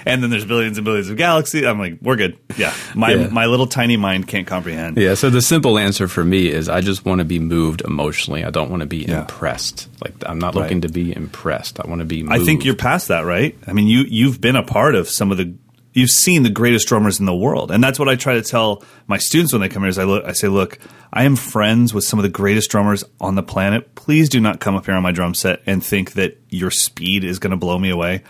[0.07, 1.65] and then there's billions and billions of galaxies.
[1.65, 2.39] I'm like, we're good.
[2.57, 3.29] Yeah, my Yeah.
[3.29, 4.97] my little tiny mind can't comprehend.
[4.97, 5.15] yeah.
[5.15, 8.45] So the simple answer for me is I just want to be moved emotionally.
[8.45, 9.21] I don't want to be Yeah.
[9.21, 9.89] impressed.
[10.03, 10.63] Like I'm not Right.
[10.63, 11.81] looking to be impressed.
[11.81, 12.23] I want to be.
[12.23, 12.35] Moved.
[12.35, 13.57] I think you're past that, right?
[13.67, 15.53] I mean, you you've been a part of some of the
[15.97, 18.83] you've seen the greatest drummers in the world, and that's what I try to tell
[19.07, 19.89] my students when they come here.
[19.91, 20.79] Is I look, I say, look,
[21.13, 23.95] I am friends with some of the greatest drummers on the planet.
[23.95, 27.23] Please do not come up here on my drum set and think that your speed
[27.23, 28.23] is going to blow me away.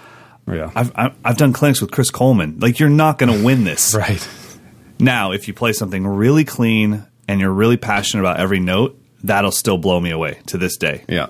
[0.46, 0.70] Yeah.
[0.74, 2.58] I've I've I've done clinics with Chris Coleman.
[2.60, 3.94] Like, you're not going to win this.
[3.98, 4.26] right.
[4.98, 9.50] Now, if you play something really clean and you're really passionate about every note, that'll
[9.52, 11.28] still blow me away to this day Yeah.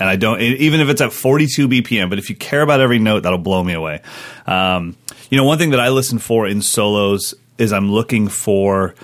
[0.00, 2.10] and I don't even if it's at 42 BPM.
[2.10, 4.02] But if you care about every note, that'll blow me away.
[4.46, 4.96] Um,
[5.30, 8.94] you know, one thing that I listen for in solos is I'm looking for.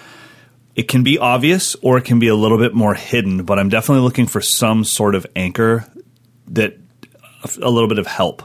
[0.74, 3.68] It can be obvious or it can be a little bit more hidden, but I'm
[3.68, 5.84] definitely looking for some sort of anchor
[6.48, 6.76] that
[7.60, 8.42] a little bit of help.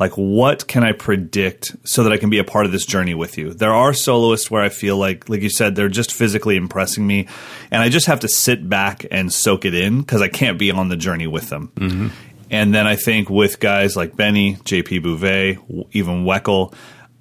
[0.00, 3.14] Like, what can I predict so that I can be a part of this journey
[3.14, 3.52] with you?
[3.52, 7.28] There are soloists where I feel like, like you said, they're just physically impressing me,
[7.70, 10.70] and I just have to sit back and soak it in because I can't be
[10.70, 11.70] on the journey with them.
[11.76, 12.08] Mm-hmm.
[12.50, 15.58] And then I think with guys like Benny, JP Bouvet,
[15.92, 16.74] even Weckl,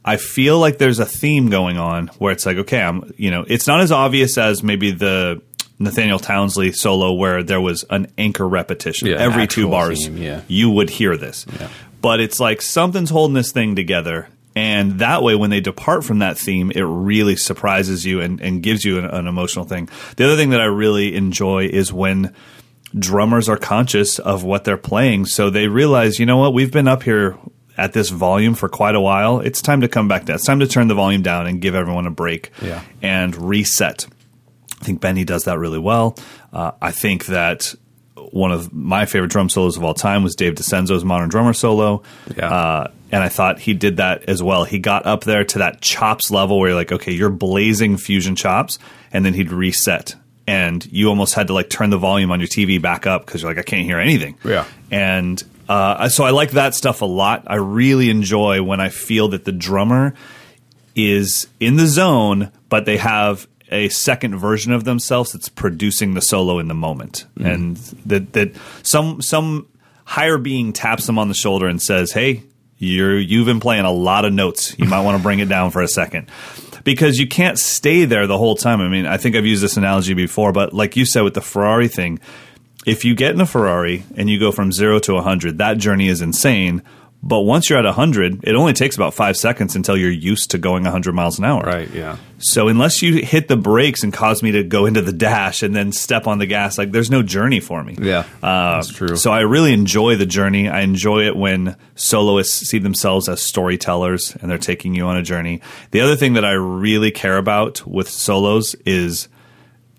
[0.04, 3.46] I feel like there's a theme going on where it's like, okay, I'm, you know,
[3.48, 5.42] it's not as obvious as maybe the
[5.78, 10.04] Nathaniel Townsley solo where there was an anchor repetition Yeah, every two bars.
[10.06, 10.42] theme, yeah.
[10.48, 11.70] You would hear this, Yeah.
[12.02, 14.28] But it's like something's holding this thing together.
[14.56, 18.62] And that way, when they depart from that theme, it really surprises you and, and
[18.64, 19.88] gives you an, an emotional thing.
[20.18, 22.34] The other thing that I really enjoy is when
[22.98, 25.28] drummers are conscious of what they're playing.
[25.28, 27.38] So they realize, you know what, we've been up here
[27.78, 29.40] at this volume for quite a while.
[29.40, 30.36] It's time to come back down.
[30.36, 32.82] It's time to turn the volume down and give everyone a break Yeah.
[33.02, 34.08] and reset.
[34.82, 36.18] I think Benny does that really well.
[36.52, 37.76] Uh, I think that
[38.32, 42.04] one of my favorite drum solos of all time was Dave DiCenso's Modern Drummer solo.
[42.36, 42.50] Yeah.
[42.50, 44.64] Uh, and I thought he did that as well.
[44.64, 48.36] He got up there to that chops level where you're like, okay, you're blazing fusion
[48.36, 48.78] chops,
[49.12, 50.16] and then he'd reset.
[50.46, 53.42] And you almost had to like turn the volume on your TV back up because
[53.42, 54.38] you're like, I can't hear anything.
[54.44, 54.66] Yeah.
[54.92, 57.44] And uh, so I like that stuff a lot.
[57.48, 60.14] I really enjoy when I feel that the drummer
[60.96, 66.22] is in the zone, but they have a second version of themselves that's producing the
[66.22, 67.46] solo in the moment, mm-hmm.
[67.46, 69.68] and that that some some
[70.06, 72.44] higher being taps them on the shoulder and says, "Hey,
[72.80, 74.78] you're you've been playing a lot of notes.
[74.80, 76.32] You might want to bring it down for a second.
[76.86, 78.80] Because you can't stay there the whole time.
[78.80, 81.42] I mean, I think I've used this analogy before, but like you said with the
[81.42, 82.20] Ferrari thing,
[82.86, 86.08] if you get in a Ferrari and you go from zero to 100, that journey
[86.08, 86.82] is insane.
[87.22, 90.58] But once you're at 100, it only takes about five seconds until you're used to
[90.58, 91.64] going 100 miles an hour.
[91.64, 91.90] Right.
[91.94, 92.16] Yeah.
[92.38, 95.76] So unless you hit the brakes and cause me to go into the dash and
[95.76, 97.98] then step on the gas, like there's no journey for me.
[98.02, 98.20] Yeah.
[98.42, 99.18] Uh, that's true.
[99.18, 100.70] So I really enjoy the journey.
[100.70, 105.22] I enjoy it when soloists see themselves as storytellers and they're taking you on a
[105.22, 105.62] journey.
[105.92, 109.28] The other thing that I really care about with solos is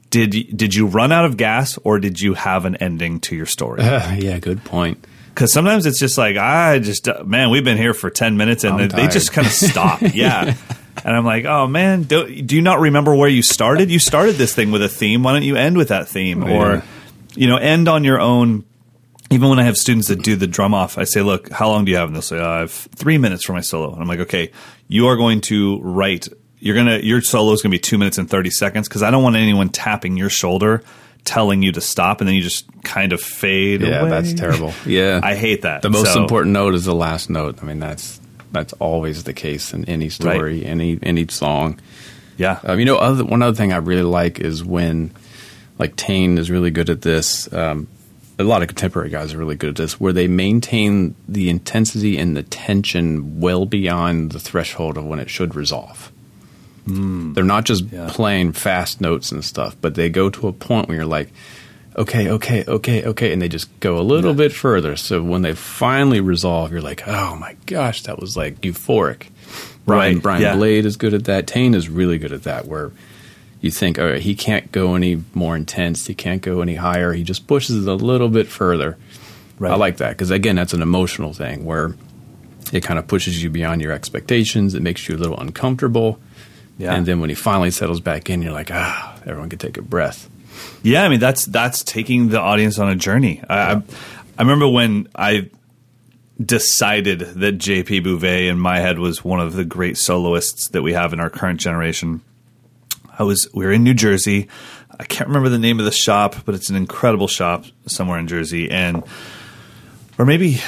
[0.08, 3.46] did did you run out of gas or did you have an ending to your
[3.46, 3.82] story?
[3.82, 4.38] yeah.
[4.38, 5.06] Good point.
[5.40, 8.78] Because sometimes it's just like I just man, we've been here for ten minutes and
[8.78, 10.02] they, they just kind of stop.
[10.12, 10.54] Yeah.
[11.02, 13.90] And I'm like, oh man, do, do you not remember where you started?
[13.90, 15.22] You started this thing with a theme.
[15.22, 16.50] Why don't you end with that theme, Yeah.
[16.58, 16.82] or
[17.34, 18.66] you know, end on your own?
[19.30, 21.86] Even when I have students that do the drum off, I say, look, how long
[21.86, 22.08] do you have?
[22.08, 23.94] And they'll say, oh, I have three minutes for my solo.
[23.94, 24.50] And I'm like, okay,
[24.88, 26.28] you are going to write.
[26.58, 29.22] You're gonna your solo is gonna be two minutes and thirty seconds because I don't
[29.22, 30.82] want anyone tapping your shoulder,
[31.24, 33.82] telling you to stop, and then you just kind of fade.
[33.82, 34.10] Yeah, away.
[34.10, 34.72] that's terrible.
[34.86, 35.82] Yeah, I hate that.
[35.82, 37.58] The most So- important note is the last note.
[37.62, 38.20] I mean, that's
[38.52, 41.78] that's always the case in any story, any any song.
[42.36, 42.58] Yeah.
[42.64, 45.10] Um, you know, other, one other thing I really like is when,
[45.78, 47.52] like Tain is really good at this.
[47.52, 47.86] Um,
[48.38, 52.16] a lot of contemporary guys are really good at this, where they maintain the intensity
[52.16, 56.10] and the tension well beyond the threshold of when it should resolve.
[56.86, 58.08] They're not just Yeah.
[58.10, 61.30] playing fast notes and stuff, but they go to a point where you're like,
[61.96, 64.96] okay, okay, okay, okay, and they just go a little bit further.
[64.96, 69.26] So when they finally resolve, you're like, oh my gosh, that was like euphoric.
[69.86, 70.56] Brian Right, Brian yeah.
[70.56, 71.46] Blade is good at that.
[71.46, 72.92] Tain is really good at that, where
[73.60, 77.12] you think, all right, he can't go any more intense, he can't go any higher.
[77.12, 78.96] He just pushes it a little bit further.
[79.58, 79.72] Right.
[79.72, 81.94] I like that because again, that's an emotional thing where
[82.72, 84.74] it kind of pushes you beyond your expectations.
[84.74, 86.18] It makes you a little uncomfortable,
[86.80, 86.94] Yeah.
[86.94, 89.82] And then when he finally settles back in, you're like, ah, everyone can take a
[89.82, 90.30] breath.
[90.82, 93.42] Yeah, I mean that's that's taking the audience on a journey.
[93.48, 93.82] I I,
[94.38, 95.50] I remember when I
[96.42, 100.94] decided that JP Bouvet in my head was one of the great soloists that we
[100.94, 102.22] have in our current generation.
[103.18, 104.48] I was we were in New Jersey.
[104.98, 108.26] I can't remember the name of the shop, but it's an incredible shop somewhere in
[108.26, 109.02] Jersey and
[110.18, 110.60] or maybe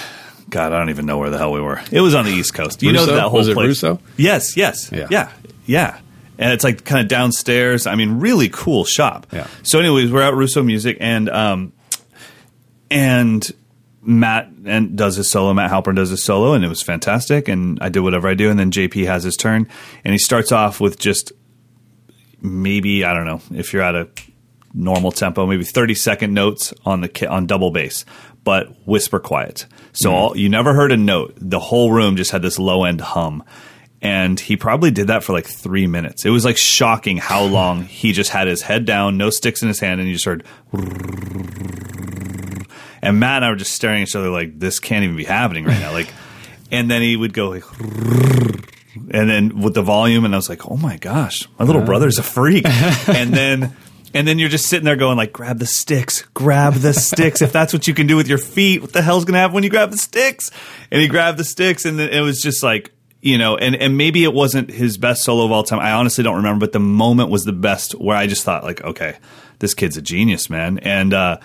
[0.52, 1.80] God, I don't even know where the hell we were.
[1.90, 2.82] It was on the East Coast.
[2.82, 3.68] You know that whole Was it place.
[3.68, 4.00] Russo?
[4.18, 4.92] Yes, yes.
[4.92, 5.08] Yeah.
[5.10, 5.32] Yeah.
[5.64, 5.98] Yeah.
[6.38, 7.86] And it's like kind of downstairs.
[7.86, 9.26] I mean, really cool shop.
[9.32, 9.46] Yeah.
[9.62, 11.72] So, anyways, we're at Russo Music, and um,
[12.90, 13.50] and
[14.02, 15.54] Matt and does his solo.
[15.54, 17.48] Matt Halpern does his solo, and it was fantastic.
[17.48, 19.68] And I did whatever I do, and then JP has his turn,
[20.04, 21.32] and he starts off with just
[22.42, 24.08] maybe I don't know if you're at a
[24.74, 28.04] normal tempo, maybe 30 second notes on the on double bass,
[28.44, 29.66] but whisper quiet.
[29.92, 30.16] So hmm.
[30.16, 31.34] all, you never heard a note.
[31.36, 33.44] The whole room just had this low end hum.
[34.00, 36.24] And he probably did that for like three minutes.
[36.24, 39.68] It was like shocking how long he just had his head down, no sticks in
[39.68, 40.44] his hand, and you just heard.
[43.02, 45.24] And Matt and I were just staring at each other like this can't even be
[45.24, 45.90] happening right now.
[45.90, 46.08] Like,
[46.70, 50.70] and then he would go like, and then with the volume, and I was like,
[50.70, 51.86] oh my gosh, my little uh.
[51.86, 52.64] brother's a freak.
[53.08, 53.76] and then,
[54.14, 57.42] and then you're just sitting there going like, grab the sticks, grab the sticks.
[57.42, 59.64] If that's what you can do with your feet, what the hell's gonna happen when
[59.64, 60.50] you grab the sticks?
[60.90, 62.92] And he grabbed the sticks, and it was just like.
[63.24, 65.78] You know, and, and maybe it wasn't his best solo of all time.
[65.78, 68.82] I honestly don't remember, but the moment was the best where I just thought, like,
[68.82, 69.14] okay,
[69.60, 70.78] this kid's a genius, man.
[70.78, 71.38] And uh,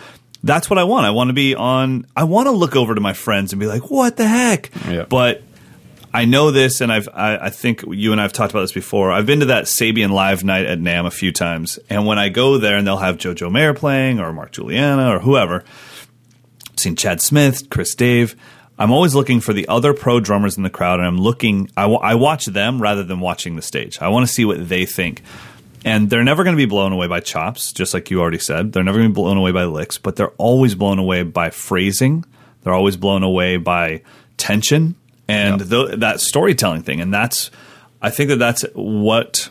[0.44, 1.06] that's what I want.
[1.06, 2.08] I want to be on.
[2.16, 5.06] I want to look over to my friends and be like, "What the heck?" Yeah.
[5.08, 5.44] But
[6.18, 7.08] I know this, and I've.
[7.14, 9.12] I, I think you and I've talked about this before.
[9.12, 12.30] I've been to that Sabian live night at NAMM a few times, and when I
[12.30, 15.64] go there, and they'll have JoJo Mayer playing, or Mark Guiliana, or whoever.
[16.72, 18.36] I've seen Chad Smith, Chris Dave.
[18.80, 21.70] I'm always looking for the other pro drummers in the crowd, and I'm looking.
[21.78, 24.00] I, wa- I watch them rather than watching the stage.
[24.02, 25.22] I want to see what they think.
[25.86, 28.74] And they're never going to be blown away by chops, just like you already said.
[28.74, 31.52] They're never going to be blown away by licks, but they're always blown away by
[31.52, 32.26] phrasing.
[32.64, 34.02] They're always blown away by
[34.38, 34.96] tension
[35.28, 37.02] and tho- that storytelling thing.
[37.02, 37.52] And that's,
[38.02, 39.50] I think that that's what,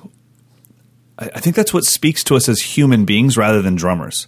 [1.19, 4.27] I I think that's what speaks to us as human beings rather than drummers.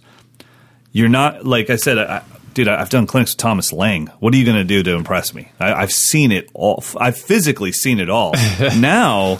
[0.91, 4.07] You're not, like I said, I, dude, I've done clinics with Thomas Lang.
[4.19, 5.51] What are you going to do to impress me?
[5.59, 6.83] I, I've seen it all.
[6.97, 8.33] I've physically seen it all.
[8.77, 9.39] now,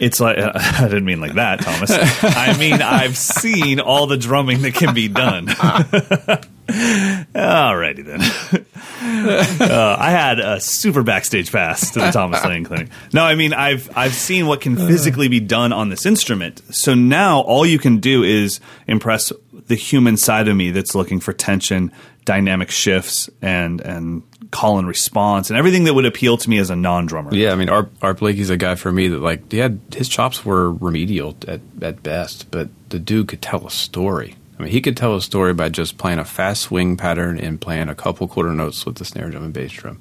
[0.00, 1.90] it's like I didn't mean like that, Thomas.
[2.22, 5.48] I mean I've seen all the drumming that can be done.
[6.68, 8.64] Alrighty then.
[9.00, 12.88] Uh, I had a super backstage pass to the Thomas Lang Clinic.
[13.12, 16.62] No, I mean I've I've seen what can physically be done on this instrument.
[16.74, 21.20] So now all you can do is impress the human side of me that's looking
[21.20, 21.92] for tension,
[22.24, 26.70] dynamic shifts, and and call and response, and everything that would appeal to me as
[26.70, 27.34] a non-drummer.
[27.34, 30.44] Yeah, I mean, Art, Art Blakey's a guy for me that like, yeah, his chops
[30.44, 34.34] were remedial at at best, but the dude could tell a story.
[34.58, 37.60] I mean, he could tell a story by just playing a fast swing pattern and
[37.60, 40.00] playing a couple quarter notes with the snare drum and bass drum,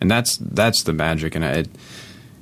[0.00, 1.34] and that's that's the magic.
[1.34, 1.64] And I,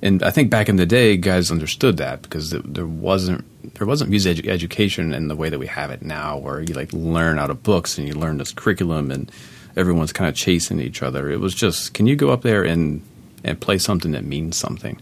[0.00, 3.44] and I think back in the day, guys understood that because there wasn't
[3.74, 6.74] there wasn't music edu- education in the way that we have it now, where you
[6.74, 9.30] like learn out of books and you learn this curriculum and
[9.76, 11.30] everyone's kind of chasing each other.
[11.30, 13.02] It was just, can you go up there and
[13.44, 15.00] and play something that means something?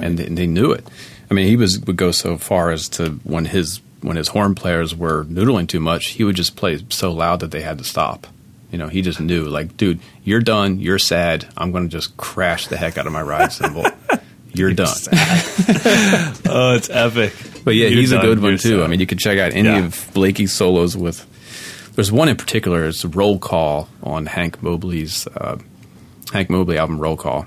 [0.00, 0.86] And, they, and they knew it.
[1.30, 4.54] I mean, he was would go so far as to when his when his horn
[4.54, 7.84] players were noodling too much, he would just play so loud that they had to
[7.84, 8.26] stop.
[8.70, 10.78] You know, he just knew, like, dude, you're done.
[10.80, 11.46] You're sad.
[11.56, 13.84] I'm going to just crash the heck out of my ride cymbal.
[14.54, 14.94] You're done.
[16.48, 17.34] Oh, it's epic.
[17.64, 18.78] But yeah, You're he's a good one You're too.
[18.78, 18.84] sad.
[18.84, 19.84] I mean, you can check out any Yeah.
[19.84, 21.26] of Blakey's solos with.
[21.94, 22.84] There's one in particular.
[22.86, 25.58] It's Roll Call on Hank Mobley's uh,
[26.32, 27.46] Hank Mobley album Roll Call.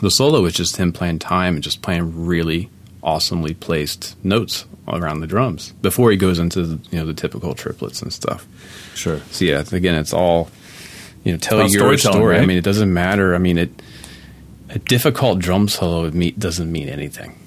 [0.00, 2.70] The solo is just him playing time and just playing really
[3.02, 7.54] awesomely placed notes around the drums before he goes into the, you know the typical
[7.54, 8.46] triplets and stuff.
[8.94, 9.20] sure.
[9.30, 10.48] So yeah, again, it's all
[11.24, 11.38] you know.
[11.38, 12.36] Tell your story.
[12.38, 13.34] I mean, it doesn't matter.
[13.34, 13.70] I mean, it
[14.70, 17.38] a difficult drum solo doesn't mean anything.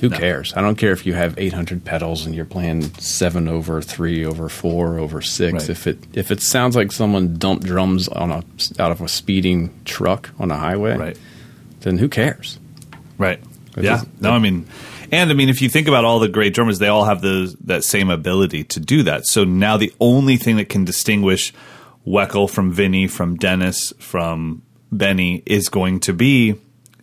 [0.00, 0.16] Who No.
[0.16, 0.52] cares?
[0.54, 4.48] I don't care if you have 800 pedals and you're playing seven over three over
[4.48, 5.52] four over six.
[5.54, 5.70] Right.
[5.70, 8.44] If it if it sounds like someone dumped drums on a
[8.78, 11.18] out of a speeding truck on a highway, Right.
[11.80, 12.60] then who cares?
[13.18, 13.40] Right.
[13.76, 14.02] It yeah.
[14.20, 14.66] No, I mean,
[15.12, 17.54] and I mean, if you think about all the great drummers, they all have those
[17.56, 19.26] that same ability to do that.
[19.26, 21.52] So now the only thing that can distinguish
[22.06, 26.54] Weckl from Vinny, from Dennis, from Benny is going to be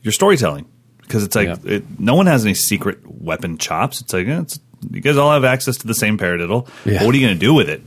[0.01, 0.65] your storytelling.
[1.01, 1.55] Because it's like Yeah.
[1.75, 4.01] it, no one has any secret weapon chops.
[4.01, 6.67] It's like eh, it's, you guys all have access to the same paradiddle.
[6.85, 7.03] Yeah.
[7.05, 7.81] What are you going to do with it?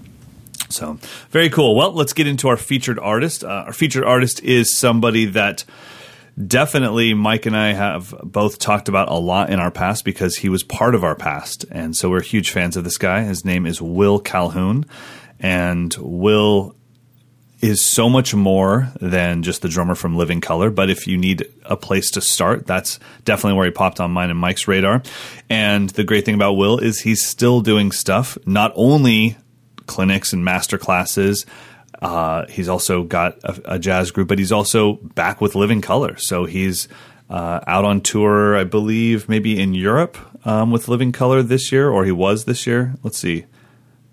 [0.71, 0.99] So
[1.31, 1.75] very cool.
[1.75, 3.43] Well, let's get into our featured artist.
[3.43, 5.65] Uh, our featured artist is somebody that
[6.47, 10.49] definitely Mike and I have both talked about a lot in our past because he
[10.49, 11.65] was part of our past.
[11.71, 13.23] And so we're huge fans of this guy.
[13.23, 14.87] His name is Will Calhoun.
[15.41, 16.75] And Will
[17.61, 20.71] is so much more than just the drummer from Living Colour.
[20.71, 24.31] But if you need a place to start, that's definitely where he popped on mine
[24.31, 25.03] and Mike's radar.
[25.51, 29.37] And the great thing about Will is he's still doing stuff, not only
[29.87, 31.47] clinics and master classes.
[32.01, 36.17] Uh, he's also got a, a, jazz group, but he's also back with Living Colour.
[36.17, 36.87] So he's
[37.29, 41.91] uh, out on tour, I believe, maybe in Europe um, with Living Colour this year,
[41.91, 42.95] or he was this year.
[43.03, 43.47] Let's see.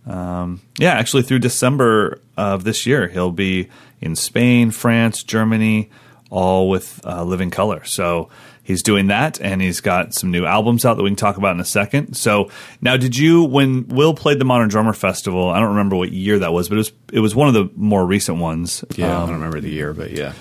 [0.07, 3.69] Um, yeah, actually, through December of this year, he'll be
[4.01, 5.89] in Spain, France, Germany,
[6.29, 7.83] all with uh, Living Colour.
[7.85, 8.29] So
[8.65, 11.55] he's doing that, and he's got some new albums out that we can talk about
[11.55, 12.15] in a second.
[12.15, 12.51] So
[12.81, 15.49] now, did you when Will played the Modern Drummer Festival?
[15.49, 17.69] I don't remember what year that was, but it was it was one of the
[17.77, 18.83] more recent ones.
[18.97, 20.33] Yeah, um, I don't remember the year, but yeah.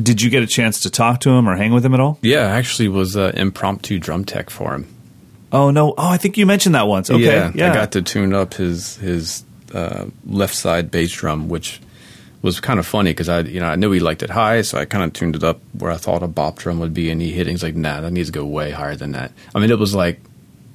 [0.00, 2.18] Did you get a chance to talk to him or hang with him at all?
[2.22, 4.86] Yeah, I actually was uh, impromptu drum tech for him.
[5.52, 5.94] Oh no!
[5.96, 7.10] Oh, I think you mentioned that once.
[7.10, 7.70] Okay, yeah, yeah.
[7.70, 9.44] I got to tune up his his
[9.74, 11.80] uh, left side bass drum, which
[12.42, 14.78] was kind of funny because I you know I knew he liked it high, so
[14.78, 17.20] I kind of tuned it up where I thought a bop drum would be, and
[17.20, 17.50] he hit it.
[17.50, 19.94] He's like, "Nah, that needs to go way higher than that." I mean, it was
[19.94, 20.20] like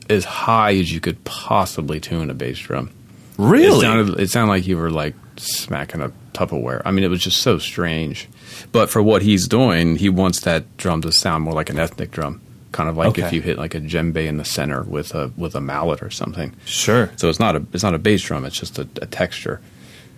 [0.10, 2.92] as high as you could possibly tune a bass drum.
[3.38, 3.78] Really?
[3.78, 6.82] It sounded, it sounded like you were like smacking a Tupperware.
[6.86, 8.28] I mean, it was just so strange.
[8.72, 12.12] But for what he's doing, he wants that drum to sound more like an ethnic
[12.12, 12.42] drum
[12.74, 13.22] kind of like okay.
[13.22, 16.10] if you hit like a djembe in the center with a with a mallet or
[16.10, 16.54] something.
[16.66, 17.10] Sure.
[17.16, 18.44] So it's not a it's not a bass drum.
[18.44, 19.62] It's just a, a texture.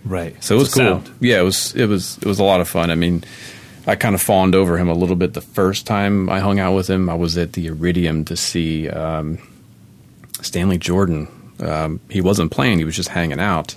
[0.06, 0.42] Right.
[0.42, 0.84] So it was cool.
[0.84, 1.10] Sound.
[1.20, 2.90] Yeah, it was it was it was a lot of fun.
[2.90, 3.24] I mean,
[3.86, 6.74] I kind of fawned over him a little bit the first time I hung out
[6.74, 7.10] with him.
[7.10, 9.38] I was at the Iridium to see um,
[10.42, 11.28] Stanley Jordan.
[11.60, 13.76] Um, he wasn't playing; he was just hanging out.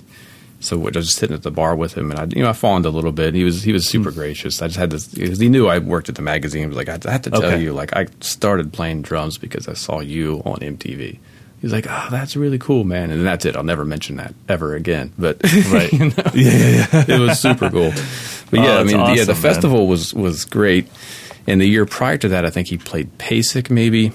[0.60, 2.52] So I was just sitting at the bar with him, and I, you know, I
[2.52, 3.34] fawned a little bit.
[3.34, 4.14] He was he was super mm.
[4.14, 4.62] gracious.
[4.62, 6.62] I just had to because he knew I worked at the magazine.
[6.62, 7.62] He was like, I have to tell okay.
[7.62, 11.18] you, like, I started playing drums because I saw you on MTV.
[11.60, 13.10] He's like, oh, that's really cool, man.
[13.10, 13.54] And that's it.
[13.54, 15.12] I'll never mention that ever again.
[15.18, 17.90] But right, you know, yeah, yeah, yeah, it was super cool.
[18.50, 19.42] But oh, yeah, oh, I mean, awesome, yeah, the man.
[19.42, 20.88] festival was was great.
[21.46, 24.12] And the year prior to that, I think he played PASIC maybe,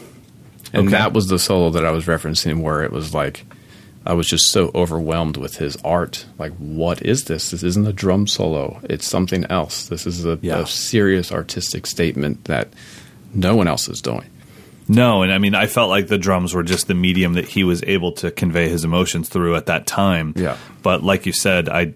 [0.73, 0.97] and okay.
[0.97, 3.45] that was the solo that I was referencing, where it was like
[4.05, 6.25] I was just so overwhelmed with his art.
[6.37, 7.49] Like, what is this?
[7.49, 8.79] This isn't a drum solo.
[8.83, 9.87] It's something else.
[9.87, 10.59] This is a, yeah.
[10.59, 12.69] a serious artistic statement that
[13.33, 14.29] no one else is doing.
[14.87, 17.63] No, and I mean, I felt like the drums were just the medium that he
[17.63, 20.33] was able to convey his emotions through at that time.
[20.35, 20.57] Yeah.
[20.83, 21.93] But like you said, I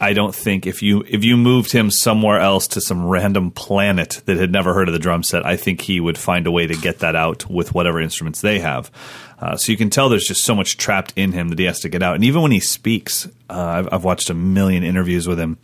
[0.00, 4.22] I don't think if you if you moved him somewhere else to some random planet
[4.26, 6.66] that had never heard of the drum set, I think he would find a way
[6.66, 8.90] to get that out with whatever instruments they have.
[9.38, 11.80] Uh, so you can tell there's just so much trapped in him that he has
[11.80, 12.14] to get out.
[12.14, 15.58] And even when he speaks, uh, I've, I've watched a million interviews with him.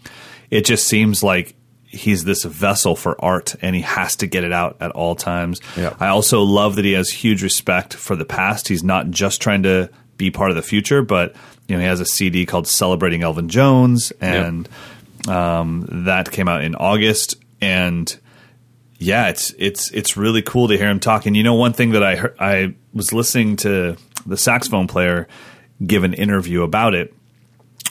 [0.50, 1.54] It just seems like
[1.90, 5.60] he's this vessel for art and he has to get it out at all times.
[5.76, 5.96] Yeah.
[5.98, 8.68] I also love that he has huge respect for the past.
[8.68, 11.34] He's not just trying to be part of the future, but
[11.66, 14.68] you know, he has a CD called Celebrating Elvin Jones, and
[15.28, 17.36] um, that came out in August.
[17.60, 18.16] And
[18.98, 21.26] yeah, it's it's it's really cool to hear him talk.
[21.26, 25.28] And you know, one thing that I heard, I was listening to the saxophone player
[25.84, 27.14] give an interview about it,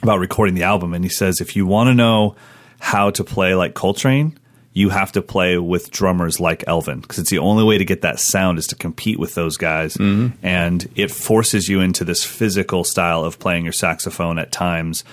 [0.03, 2.35] about recording the album, and he says if you want to know
[2.79, 4.37] how to play like Coltrane,
[4.73, 8.01] you have to play with drummers like Elvin because it's the only way to get
[8.01, 10.35] that sound is to compete with those guys, mm-hmm.
[10.45, 15.03] and it forces you into this physical style of playing your saxophone at times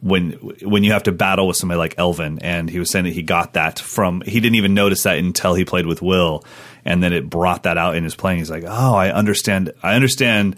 [0.00, 2.38] when when you have to battle with somebody like Elvin.
[2.40, 5.54] And he was saying that he got that from he didn't even notice that until
[5.54, 6.44] he played with Will,
[6.84, 8.38] and then it brought that out in his playing.
[8.38, 9.72] He's like, oh, I understand.
[9.82, 10.56] I understand.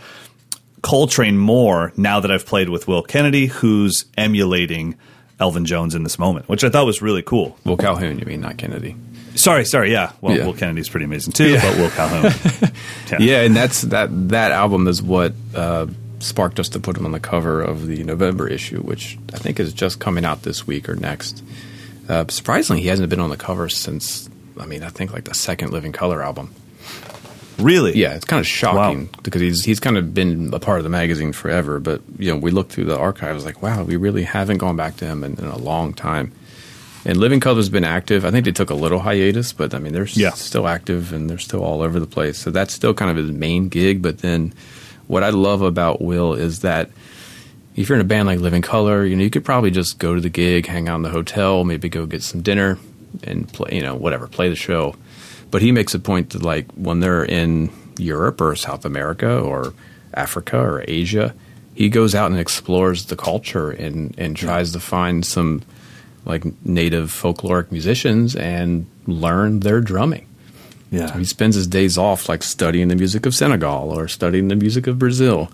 [0.80, 4.96] Coltrane more now that I've played with Will Kennedy, who's emulating
[5.40, 7.56] Elvin Jones in this moment, which I thought was really cool.
[7.64, 8.96] Will Calhoun, you mean, not Kennedy?
[9.34, 10.12] Sorry, sorry, yeah.
[10.20, 10.46] Well, yeah.
[10.46, 11.62] Will Kennedy's pretty amazing too, yeah.
[11.62, 12.32] but Will Calhoun.
[13.10, 13.18] yeah.
[13.18, 13.40] yeah.
[13.42, 14.28] and that's that.
[14.28, 15.86] That album is what uh,
[16.20, 19.58] sparked us to put him on the cover of the November issue, which I think
[19.58, 21.42] is just coming out this week or next.
[22.08, 24.28] Uh, surprisingly, he hasn't been on the cover since.
[24.58, 26.54] I mean, I think like the second Living Colour album.
[27.58, 27.96] Really?
[27.96, 29.20] Yeah, it's kind of shocking wow.
[29.22, 31.78] because he's he's kind of been a part of the magazine forever.
[31.78, 34.96] But you know, we looked through the archives, like, wow, we really haven't gone back
[34.98, 36.32] to him in, in a long time.
[37.06, 38.24] And Living Colour's been active.
[38.24, 40.30] I think they took a little hiatus, but I mean, they're yeah.
[40.30, 42.38] still active and they're still all over the place.
[42.38, 44.00] So that's still kind of his main gig.
[44.00, 44.54] But then,
[45.06, 46.90] what I love about Will is that
[47.76, 50.14] if you're in a band like Living Colour, you know, you could probably just go
[50.14, 52.78] to the gig, hang out in the hotel, maybe go get some dinner,
[53.22, 54.94] and play, you know, whatever, play the show.
[55.54, 59.72] But he makes a point that like when they're in Europe or South America or
[60.12, 61.32] Africa or Asia,
[61.76, 65.62] he goes out and explores the culture and and tries to find some
[66.24, 70.26] like native folkloric musicians and learn their drumming.
[70.90, 71.16] Yeah.
[71.16, 74.88] He spends his days off like studying the music of Senegal or studying the music
[74.88, 75.52] of Brazil.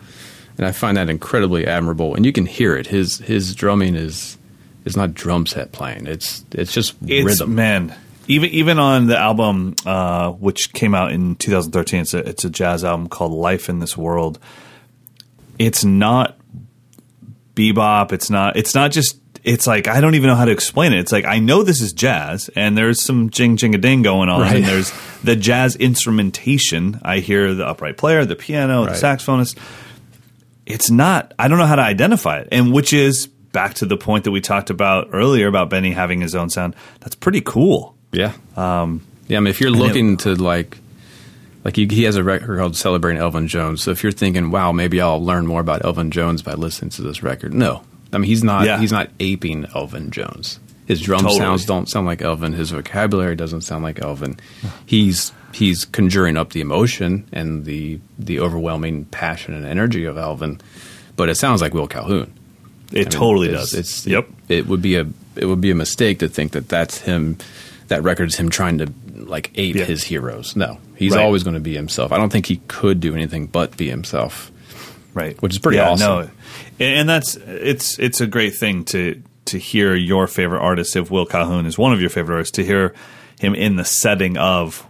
[0.57, 2.15] And I find that incredibly admirable.
[2.15, 2.87] And you can hear it.
[2.87, 4.39] His his drumming is
[4.87, 6.07] is not drum set playing.
[6.07, 7.55] It's it's just it's rhythm.
[7.55, 7.95] man.
[8.29, 12.51] Even even on the album, uh, which came out in 2013, it's a it's a
[12.51, 14.39] jazz album called "Life in This World."
[15.59, 16.39] It's not
[17.55, 18.13] bebop.
[18.13, 18.57] It's not.
[18.57, 19.19] It's not just.
[19.43, 21.01] It's like I don't even know how to explain it.
[21.01, 24.29] It's like I know this is jazz, and there's some jing jing a ding going
[24.29, 24.57] on, Right.
[24.57, 24.93] and there's
[25.25, 27.01] the jazz instrumentation.
[27.03, 28.95] I hear the upright player, the piano, Right.
[28.95, 29.57] the saxophonist.
[30.67, 31.33] It's not.
[31.39, 34.31] I don't know how to identify it, and which is back to the point that
[34.31, 36.77] we talked about earlier about Benny having his own sound.
[37.01, 37.97] That's pretty cool.
[38.13, 38.33] Yeah.
[38.57, 39.37] Um, yeah.
[39.37, 40.79] I mean, if you're looking to like,
[41.65, 44.73] like he, he has a record called "Celebrating Elvin Jones." So if you're thinking, "Wow,
[44.73, 47.83] maybe I'll learn more about Elvin Jones by listening to this record," no.
[48.13, 48.67] I mean, he's not.
[48.67, 48.79] Yeah.
[48.81, 50.59] He's not aping Elvin Jones.
[50.87, 51.39] His drum Totally.
[51.39, 52.53] sounds don't sound like Elvin.
[52.53, 54.41] His vocabulary doesn't sound like Elvin.
[54.87, 60.61] He's he's conjuring up the emotion and the the overwhelming passion and energy of Elvin,
[61.15, 62.33] but it sounds like Will Calhoun.
[62.91, 63.75] It I mean, totally it's- does.
[63.79, 64.29] It's yep.
[64.49, 65.07] It would be a
[65.37, 67.39] it would be a mistake to think that that's him.
[67.91, 69.85] That record's him trying to like ape Yeah.
[69.85, 70.57] his heroes.
[70.57, 71.23] No, he's Right.
[71.23, 72.11] always going to be himself.
[72.13, 74.51] I don't think he could do anything but be himself.
[75.13, 76.07] right which is pretty yeah, awesome.
[76.09, 76.31] no
[76.79, 81.27] and that's it's it's a great thing to to hear your favorite artist if will
[81.27, 82.95] calhoun is one of your favorite artists to hear
[83.41, 84.87] him in the setting of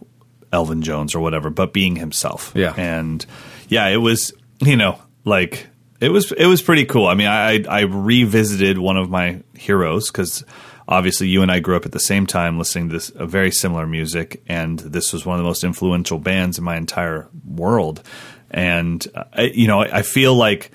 [0.53, 2.75] elvin jones or whatever but being himself Yeah.
[2.77, 3.25] and
[3.71, 4.31] yeah it was
[4.61, 5.69] you know like
[6.03, 10.11] it was it was pretty cool i mean i i revisited one of my heroes
[10.11, 10.45] because
[10.91, 13.51] obviously you and i grew up at the same time listening to this a very
[13.51, 18.03] similar music and this was one of the most influential bands in my entire world
[18.51, 20.71] and uh, I, you know I, I feel like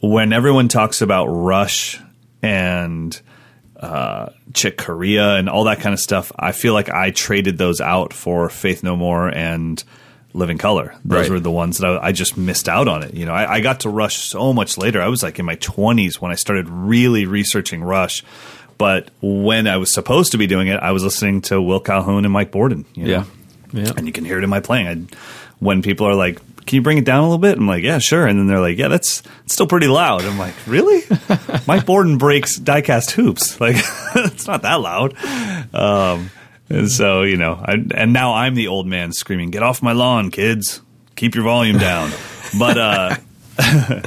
[0.00, 2.00] when everyone talks about rush
[2.42, 3.20] and
[3.76, 7.80] uh, Chick Corea and all that kind of stuff, I feel like I traded those
[7.80, 9.82] out for Faith No More and
[10.34, 10.94] Living Colour.
[11.04, 11.30] Those Right.
[11.30, 13.14] were the ones that I, I just missed out on it.
[13.14, 15.00] You know, I, I got to Rush so much later.
[15.02, 18.22] I was like in my twenties when I started really researching Rush.
[18.78, 22.24] But when I was supposed to be doing it, I was listening to Will Calhoun
[22.24, 22.84] and Mike Bordin.
[22.94, 23.10] You know?
[23.72, 23.92] Yeah, yeah.
[23.96, 24.86] and you can hear it in my playing.
[24.86, 25.16] I,
[25.58, 27.98] when people are like, "Can you bring it down a little bit?" I'm like, "Yeah,
[27.98, 31.00] sure." And then they're like, "Yeah, that's it's still pretty loud." I'm like, "Really?"
[31.66, 33.58] Mike Bordin breaks diecast hoops.
[33.60, 33.76] Like,
[34.14, 35.14] it's not that loud.
[35.74, 36.30] Um,
[36.70, 39.92] and so you know, I, and now I'm the old man screaming, "Get off my
[39.92, 40.80] lawn, kids!
[41.16, 42.12] Keep your volume down."
[42.58, 43.16] but uh,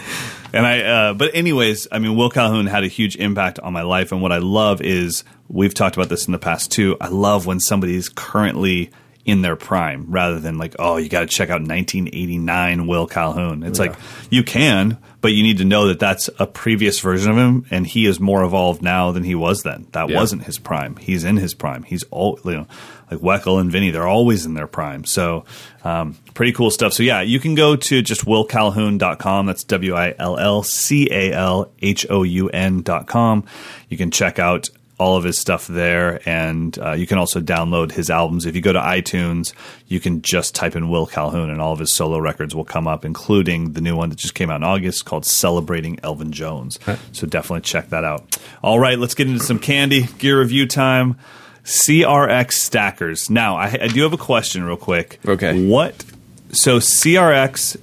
[0.53, 3.81] and I, uh, but anyways, I mean, Will Calhoun had a huge impact on my
[3.83, 6.97] life, and what I love is we've talked about this in the past too.
[7.01, 8.91] I love when somebody's currently
[9.23, 13.61] in their prime, rather than like, oh, you got to check out 1989 Will Calhoun.
[13.63, 13.95] It's like
[14.31, 17.85] you can, but you need to know that that's a previous version of him, and
[17.85, 19.85] he is more evolved now than he was then.
[19.91, 20.15] That Yeah.
[20.17, 20.95] wasn't his prime.
[20.95, 21.83] He's in his prime.
[21.83, 22.67] He's all you know,
[23.11, 23.91] like Weckl and Vinny.
[23.91, 25.05] They're always in their prime.
[25.05, 25.45] So
[25.83, 26.93] um, pretty cool stuff.
[26.93, 29.45] So yeah, you can go to just willcalhoun.com.
[29.45, 33.43] That's W I L L C A L H O U N dot com.
[33.89, 37.91] You can check out all of his stuff there, and uh, you can also download
[37.91, 38.45] his albums.
[38.45, 39.51] If you go to iTunes,
[39.87, 42.87] you can just type in Will Calhoun, and all of his solo records will come
[42.87, 46.77] up, including the new one that just came out in August called "Celebrating Elvin Jones."
[47.13, 48.37] So definitely check that out.
[48.61, 51.17] All right, let's get into some candy gear review time.
[51.63, 53.29] CRX stackers.
[53.29, 55.19] Now, I, I do have a question, real quick.
[55.25, 55.67] Okay.
[55.67, 56.03] What?
[56.51, 57.77] So CRX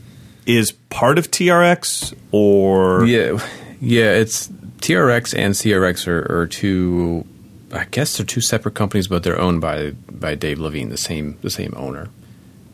[0.46, 3.38] is part of TRX, or Yeah,
[3.80, 4.10] yeah.
[4.12, 4.48] It's
[4.78, 7.26] TRX and CRX are, are two.
[7.72, 11.38] I guess they're two separate companies, but they're owned by by Dave Levine, the same
[11.42, 12.08] the same owner.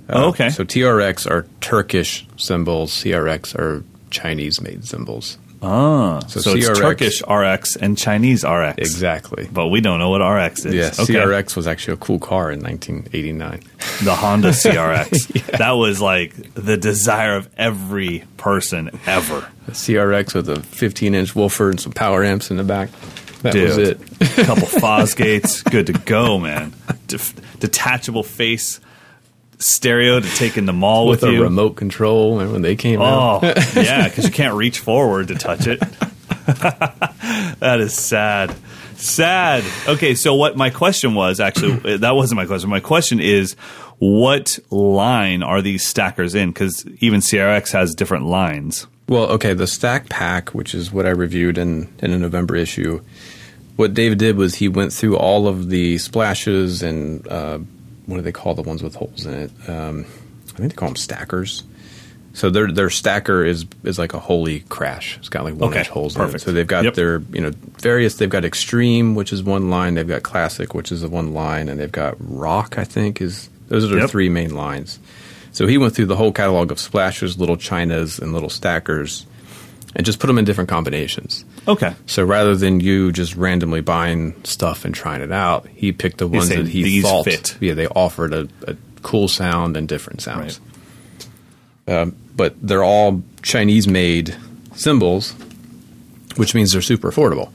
[0.08, 0.50] Oh, okay.
[0.50, 2.90] So TRX are Turkish cymbals.
[2.92, 5.38] CRX are Chinese made cymbals.
[5.64, 8.74] Ah, so, So it's Turkish RX and Chinese RX.
[8.78, 9.48] Exactly.
[9.52, 10.74] But we don't know what RX is.
[10.74, 11.14] Yeah, Okay.
[11.14, 13.62] CRX was actually a cool car in 1989.
[14.04, 15.56] The Honda CRX.
[15.58, 19.46] That was like the desire of every person ever.
[19.66, 22.90] The CRX with a 15 inch woofer and some power amps in the back.
[23.42, 24.00] That was it.
[24.38, 25.64] A couple Fosgates.
[25.70, 26.72] Good to go, man.
[27.08, 28.80] Def- detachable face
[29.58, 31.28] stereo to take in the mall with, you.
[31.28, 31.42] With a you.
[31.42, 35.34] remote control, and when they came out, Oh, yeah, because you can't reach forward to
[35.34, 35.80] touch it.
[36.48, 38.54] that is sad.
[38.96, 39.64] Sad.
[39.88, 42.70] Okay, so what my question was actually, that wasn't my question.
[42.70, 43.54] My question is,
[43.98, 46.50] what line are these stackers in?
[46.50, 48.86] Because even CRX has different lines.
[49.08, 53.02] Well, okay, the stack pack, which is what I reviewed in, in a November issue,
[53.76, 57.58] what David did was he went through all of the splashes and uh,
[58.06, 59.50] what do they call the ones with holes in it?
[59.68, 60.04] Um,
[60.54, 61.64] I think they call them stackers.
[62.32, 65.16] So their their stacker is is like a holy crash.
[65.18, 66.42] It's got like one Okay, inch holes in perfect.
[66.42, 66.44] it.
[66.46, 66.94] So they've got Yep.
[66.94, 68.16] their you know various.
[68.16, 69.94] They've got extreme, which is one line.
[69.94, 72.76] They've got classic, which is a one line, and they've got rock.
[72.76, 74.10] I think is those are their Yep.
[74.10, 74.98] three main lines.
[75.52, 79.24] So he went through the whole catalog of splashers, little chinas, and little stackers,
[79.94, 81.44] and just put them in different combinations.
[81.66, 81.94] Okay.
[82.06, 86.28] So rather than you just randomly buying stuff and trying it out, he picked the
[86.28, 87.56] ones that he thought fit.
[87.60, 90.60] yeah they offered a, a cool sound and different sounds.
[91.86, 94.36] Um, but they're all Chinese made
[94.74, 95.32] cymbals,
[96.36, 97.52] which means they're super affordable.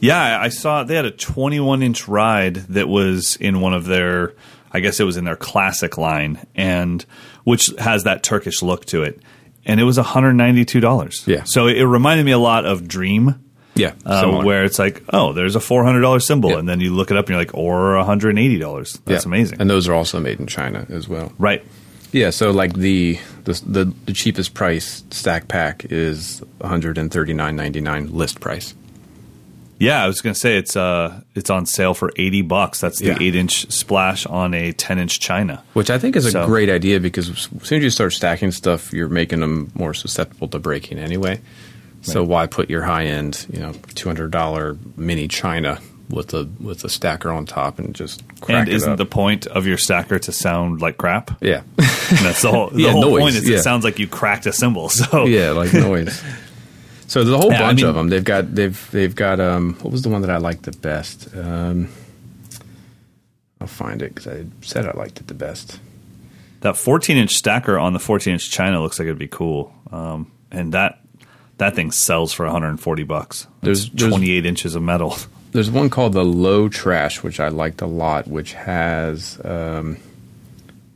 [0.00, 3.84] Yeah, I- I saw they had a 21 inch ride that was in one of
[3.86, 4.34] their,
[4.72, 7.04] I guess it was in their classic line, and
[7.44, 9.20] which has that Turkish look to it,
[9.66, 11.22] and it was 192 dollars.
[11.26, 11.42] Yeah.
[11.44, 13.36] so it reminded me a lot of Dream.
[13.76, 16.58] Yeah, Uh, where it's like, oh, there's a four hundred dollar cymbal, Yeah.
[16.60, 19.00] and then you look it up and you're like, or one hundred and eighty dollars.
[19.04, 19.28] That's Yeah.
[19.30, 21.32] amazing, And those are also made in China as well.
[21.38, 21.60] right?
[22.12, 27.10] Yeah, so like the the the, the cheapest price stack pack is one hundred and
[27.10, 28.74] thirty nine ninety nine list price.
[29.78, 32.80] Yeah, I was gonna say it's uh it's on sale for eighty bucks.
[32.80, 33.18] That's the Yeah.
[33.20, 35.62] eight inch splash on a ten inch China.
[35.74, 38.52] Which I think is a So- great idea because as soon as you start stacking
[38.52, 41.40] stuff, you're making them more susceptible to breaking anyway.
[42.02, 45.78] So why put your high end, you know, two hundred dollar mini China
[46.10, 48.98] with a with a stacker on top and just crack And it isn't up?
[48.98, 51.30] the point of your stacker to sound like crap?
[51.40, 52.68] yeah And that's the whole.
[52.72, 53.56] The Yeah, whole noise, point is yeah.
[53.56, 54.88] it sounds like you cracked a cymbal.
[54.90, 56.22] So yeah like noise.
[57.14, 58.08] So there's a whole Yeah, I bunch mean- of them.
[58.08, 61.28] They've got they've they've got um what was the one that I liked the best?
[61.36, 61.88] Um,
[63.60, 65.78] I'll find it because I said I liked it the best.
[66.62, 69.72] that 14 inch stacker on the 14 inch China looks like it'd be cool.
[69.92, 70.98] Um, and that
[71.58, 73.46] that thing sells for 140 bucks.
[73.62, 75.16] There's- There's there's- 28 inches of metal.
[75.52, 79.98] There's one called the Low Trash, which I liked a lot, which has um,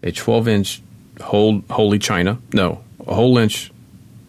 [0.02, 0.82] a 12 inch
[1.20, 2.38] whole holy china.
[2.52, 3.70] No, a whole inch,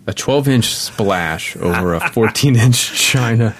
[0.09, 3.55] a 12 inch splash over a 14 inch china.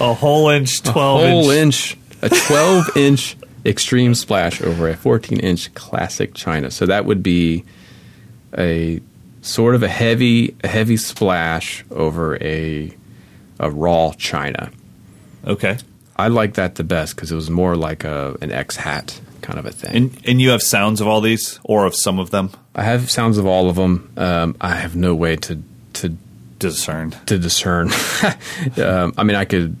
[0.00, 1.96] A whole inch, 12 whole inch.
[1.96, 6.72] inch, a 12 inch extreme splash over a 14 inch classic china.
[6.72, 7.64] So that would be
[8.58, 9.00] a
[9.42, 12.92] sort of a heavy, a heavy splash over a
[13.60, 14.72] a raw china.
[15.46, 15.78] Okay.
[16.16, 19.58] I like that the best because it was more like a an X hat kind
[19.58, 19.94] of a thing.
[19.96, 23.10] And and you have sounds of all these or of some of them I have
[23.10, 24.12] sounds of all of them.
[24.16, 25.62] Um, I have no way to
[25.94, 26.08] to
[26.58, 27.16] discerned.
[27.26, 27.90] to discern.
[28.76, 29.76] um, I mean, I could.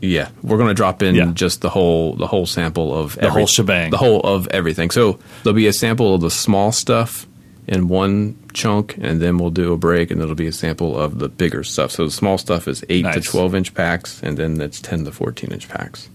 [0.00, 1.30] Yeah, we're going to drop in Yeah.
[1.32, 3.90] just the whole the whole sample of the whole shebang.
[3.90, 4.90] the whole of everything.
[4.90, 7.26] So there'll be a sample of the small stuff
[7.66, 11.18] in one chunk, and then we'll do a break, and it'll be a sample of
[11.18, 11.90] the bigger stuff.
[11.92, 15.12] So the small stuff is eight to twelve inch packs, and then it's ten to
[15.12, 16.08] fourteen inch packs.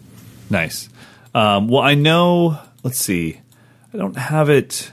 [0.49, 0.89] Nice.
[1.33, 2.59] Um, well, I know.
[2.83, 3.39] Let's see.
[3.93, 4.91] I don't have it.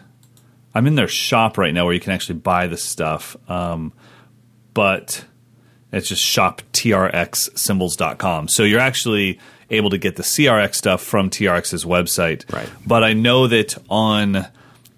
[0.74, 3.92] I'm in their shop right now where you can actually buy the stuff, um,
[4.74, 5.24] but
[5.92, 8.48] it's just shoptrxcymbals.com.
[8.48, 9.38] So you're actually
[9.70, 12.50] able to get the CRX stuff from TRX's website.
[12.52, 12.68] Right.
[12.86, 14.46] But I know that on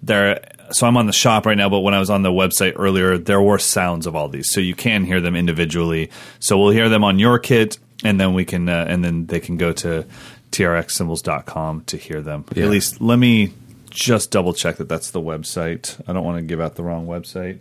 [0.01, 0.39] their.
[0.71, 3.17] So I'm on the shop right now, but when I was on the website earlier,
[3.17, 6.09] there were sounds of all these, so you can hear them individually.
[6.39, 9.41] So we'll hear them on your kit, and then we can, uh, and then they
[9.41, 10.05] can go to
[10.51, 12.45] trxcymbals.com to hear them.
[12.53, 12.65] Yeah.
[12.65, 13.53] At least let me
[13.89, 15.99] just double check that that's the website.
[16.07, 17.59] I don't want to give out the wrong website.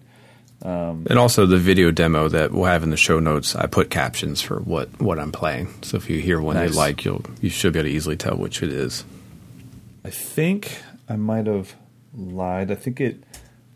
[0.63, 3.57] Um, and also the video demo that we'll have in the show notes.
[3.57, 6.73] I put captions for what what I'm playing, so if you hear one Nice.
[6.73, 9.05] you like, you'll you should be able to easily tell which it is.
[10.05, 10.77] I think
[11.09, 11.75] I might have
[12.15, 12.71] lied.
[12.71, 13.25] I think it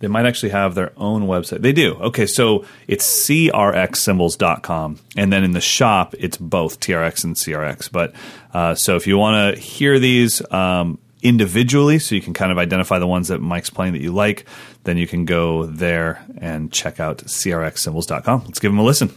[0.01, 1.63] they might actually have their own website.
[1.63, 1.95] They do.
[1.95, 7.91] Okay, so it's crxcymbals.com and then in the shop it's both TRX and CRX.
[7.91, 8.13] But
[8.53, 12.59] uh, so if you want to hear these um, individually so you can kind of
[12.59, 14.45] identify the ones that Mike's playing that you like,
[14.85, 18.43] then you can go there and check out crxcymbals.com.
[18.45, 19.11] Let's give them a listen.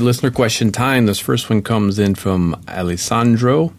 [0.00, 1.06] Right, listener question time.
[1.06, 3.72] This first one comes in from Alessandro.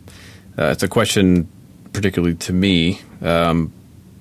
[0.58, 1.48] Uh, it's a question
[1.94, 3.02] particularly to me.
[3.22, 3.74] Um,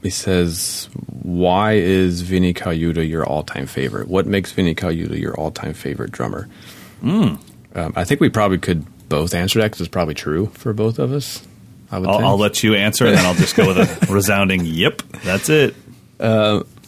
[0.03, 0.89] he says,
[1.23, 4.09] "Why is Vinny Colaiuta your all-time favorite?
[4.09, 6.49] What makes Vinny Colaiuta your all-time favorite drummer?"
[7.03, 7.39] Um,
[7.97, 11.13] I think we probably could both answer that because it's probably true for both of
[11.13, 11.47] us.
[11.93, 12.25] I would I'll.
[12.25, 15.75] I'll let you answer, and then I'll just go with a resounding "Yep." That's it.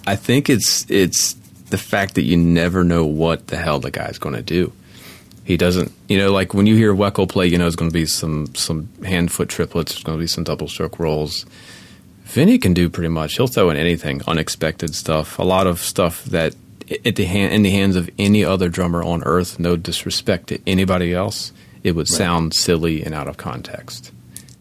[0.06, 1.34] I think it's it's
[1.68, 4.72] the fact that you never know what the hell the guy's going to do.
[5.44, 7.94] He doesn't, you know, like when you hear Weckl play, you know, it's going to
[7.94, 9.92] be some some hand foot triplets.
[9.92, 11.46] There's going to be some double stroke rolls.
[12.24, 13.36] Vinny can do pretty much.
[13.36, 16.54] He'll throw in anything, unexpected stuff, a lot of stuff that
[17.04, 20.60] at the hand, in the hands of any other drummer on earth, no disrespect to
[20.66, 24.12] anybody else, it would sound silly and out of context.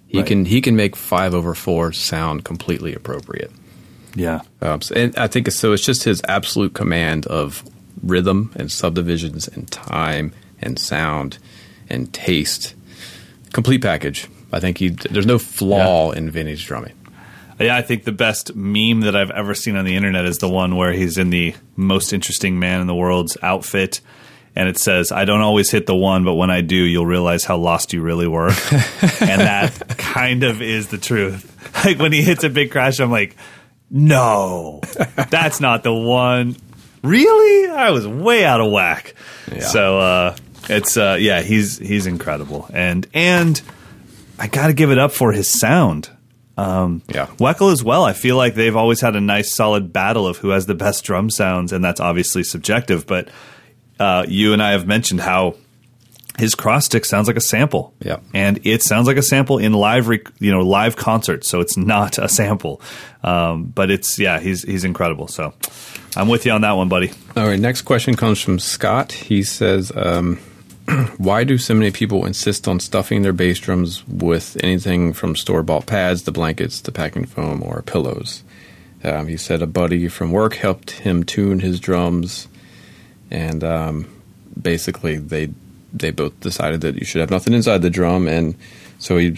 [0.08, 0.28] He Right.
[0.28, 3.52] can he can make five over four sound completely appropriate.
[4.16, 5.72] Yeah, Um, so- and I think so.
[5.72, 7.64] It's just his absolute command of
[8.04, 11.38] rhythm and subdivisions and time and sound
[11.89, 12.76] and taste,
[13.53, 14.28] complete package.
[14.51, 16.93] I think he there's no flaw in Vinny's drumming.
[17.59, 17.76] yeah.
[17.76, 20.76] I think the best meme that I've ever seen on the internet is the one
[20.76, 24.01] where he's in the most interesting man in the world's outfit.
[24.53, 27.45] And it says, I don't always hit the one, but when I do, you'll realize
[27.45, 28.47] how lost you really were.
[29.22, 31.47] and that kind of is the truth.
[31.86, 33.38] Like when he hits a big crash, I'm like,
[33.89, 34.82] no,
[35.30, 36.57] that's not the one.
[37.01, 37.70] Really?
[37.72, 39.16] I was way out of whack.
[39.49, 39.62] Yeah.
[39.62, 40.36] So uh,
[40.70, 43.62] it's uh, yeah, he's he's incredible, and and
[44.39, 46.09] I got to give it up for his sound.
[46.57, 47.28] Um, Yeah.
[47.38, 48.03] Weckl as well.
[48.03, 51.03] I feel like they've always had a nice, solid battle of who has the best
[51.03, 53.07] drum sounds, and that's obviously subjective.
[53.07, 53.30] But
[53.99, 55.55] uh, you and I have mentioned how
[56.38, 57.93] his cross stick sounds like a sample.
[58.01, 58.18] Yeah.
[58.34, 61.47] and it sounds like a sample in live, rec- you know, live concerts.
[61.47, 62.82] So it's not a sample,
[63.24, 65.28] um, but it's yeah, he's he's incredible.
[65.28, 65.53] So
[66.16, 67.12] I'm with you on that one, buddy.
[67.36, 69.12] All right, next question comes from Scott.
[69.14, 70.39] He says, um,
[71.18, 75.64] "Why do so many people insist on stuffing their bass drums with anything from store
[75.64, 78.44] bought pads, the blankets, the packing foam, or pillows?"
[79.04, 82.48] Um, he said a buddy from work helped him tune his drums,
[83.32, 84.08] and um,
[84.60, 85.50] basically they
[85.94, 88.56] they both decided that you should have nothing inside the drum, and
[89.00, 89.32] so he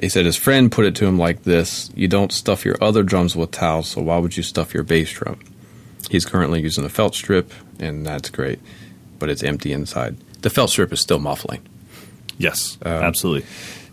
[0.00, 3.02] he said his friend put it to him like this: "You don't stuff your other
[3.02, 5.40] drums with towels, so why would you stuff your bass drum?"
[6.10, 8.60] He's currently using a felt strip, and that's great,
[9.18, 10.16] but it's empty inside.
[10.42, 11.62] The felt strip is still muffling.
[12.38, 13.48] Yes, Um, absolutely.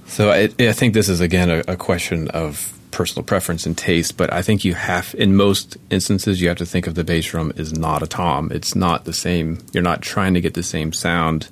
[0.08, 4.18] So I, I think this is again a, a question of personal preference and taste,
[4.18, 7.26] but I think you have, in most instances, you have to think of the bass
[7.26, 8.52] drum as not a tom.
[8.52, 9.60] It's not the same.
[9.74, 11.50] You're not trying to get the same sound.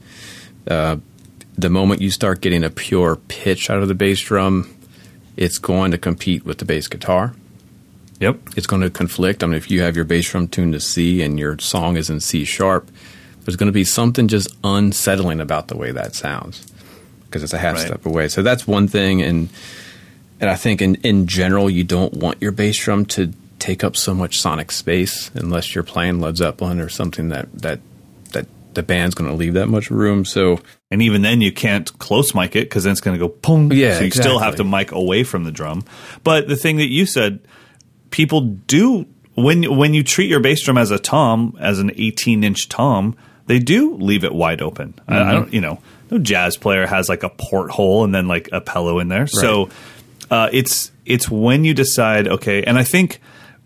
[0.67, 0.97] Uh,
[1.57, 4.69] the moment you start getting a pure pitch out of the bass drum,
[5.35, 7.33] it's going to compete with the bass guitar.
[8.19, 8.37] Yep.
[8.55, 9.43] it's going to conflict.
[9.43, 12.07] I mean, if you have your bass drum tuned to C and your song is
[12.07, 12.91] in C sharp,
[13.45, 16.65] there's going to be something just unsettling about the way that sounds
[17.25, 17.87] because it's a half Right.
[17.87, 18.27] step away.
[18.27, 19.49] So that's one thing, and
[20.39, 23.95] and I think in in general, you don't want your bass drum to take up
[23.95, 27.79] so much sonic space unless you're playing Led Zeppelin or something that that
[28.33, 30.25] that the band's going to leave that much room.
[30.25, 33.29] So And even then, you can't close mic it because then it's going to go
[33.29, 33.71] pong.
[33.71, 35.83] Yeah, so you still have to mic away from the drum.
[36.23, 37.39] But the thing that you said,
[38.09, 42.43] people do when when you treat your bass drum as a tom, as an 18
[42.43, 43.15] inch tom,
[43.47, 44.93] they do leave it wide open.
[45.07, 45.29] I, Mm-hmm.
[45.29, 45.79] I don't, you know,
[46.09, 49.27] no jazz player has like a porthole and then like a pillow in there.
[49.27, 49.69] So
[50.29, 53.19] uh, it's it's when you decide, okay, and I think.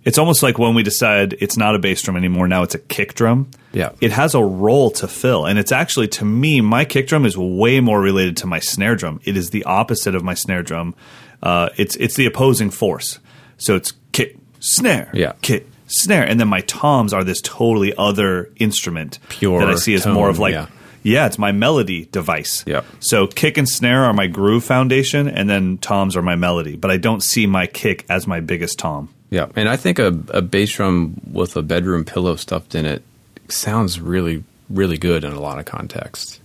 [0.07, 2.47] It's almost like when we decide it's not a bass drum anymore.
[2.47, 3.89] Now it's a kick drum Yeah.
[4.01, 5.47] it has a role to fill.
[5.47, 8.95] And it's actually, to me, my kick drum is way more related to my snare
[8.95, 9.19] drum.
[9.23, 10.93] It is the opposite of my snare drum.
[11.41, 13.17] Uh, it's it's the opposing force.
[13.57, 15.33] So it's kick, snare, Yeah.
[15.41, 19.93] kick, snare, and then my toms are this totally other instrument Pure that I see
[19.93, 20.53] as more of like.
[20.53, 20.67] yeah.
[21.03, 22.63] Yeah, it's my melody device.
[22.65, 22.83] Yep.
[22.99, 26.77] So kick and snare are my groove foundation, and then toms are my melody.
[26.77, 29.13] But I don't see my kick as my biggest tom.
[29.29, 33.03] Yeah, and I think a, a bass drum with a bedroom pillow stuffed in it
[33.49, 36.39] sounds really, really good in a lot of contexts.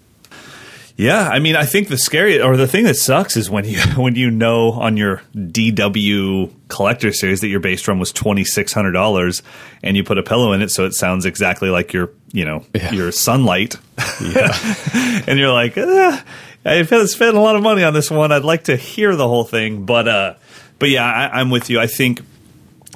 [1.01, 3.81] Yeah, I mean, I think the scary or the thing that sucks is when you
[3.97, 8.73] when you know on your DW collector series that your bass drum was twenty six
[8.75, 9.43] hundred dollars,
[9.83, 12.65] and you put a pillow in it, so it sounds exactly like your you know
[12.75, 12.93] Yeah.
[12.93, 13.77] your sunlight,
[14.21, 16.25] and you're like, ah,
[16.67, 18.31] I've spent a lot of money on this one.
[18.31, 20.35] I'd like to hear the whole thing, but uh,
[20.79, 21.81] but yeah, I, I'm with you.
[21.81, 22.21] I think.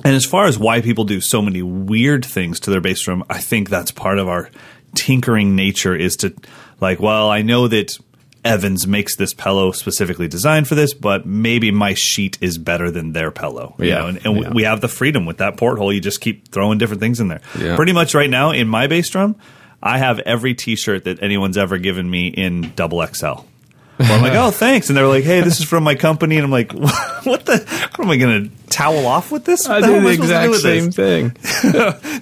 [0.04, 3.22] And as far as why people do so many weird things to their bass drum,
[3.30, 4.50] I think that's part of our
[4.96, 6.34] tinkering nature is to
[6.84, 7.98] like, well, I know that
[8.44, 13.12] Evans makes this pillow specifically designed for this, but maybe my sheet is better than
[13.12, 13.74] their pillow.
[13.78, 14.50] You Yeah, know, and, and yeah.
[14.52, 15.92] we have the freedom with that porthole.
[15.92, 17.40] You just keep throwing different things in there.
[17.58, 17.74] Yeah.
[17.76, 19.36] Pretty much right now in my bass drum,
[19.82, 23.24] I have every T-shirt that anyone's ever given me in double XL.
[23.96, 26.44] Well, I'm like, oh, thanks, and they're like, hey, this is from my company, and
[26.44, 26.72] I'm like,
[27.24, 27.58] what the?
[27.94, 29.68] What am I going to towel off with this?
[29.68, 30.96] What I the do the exact same this?
[30.96, 31.36] thing.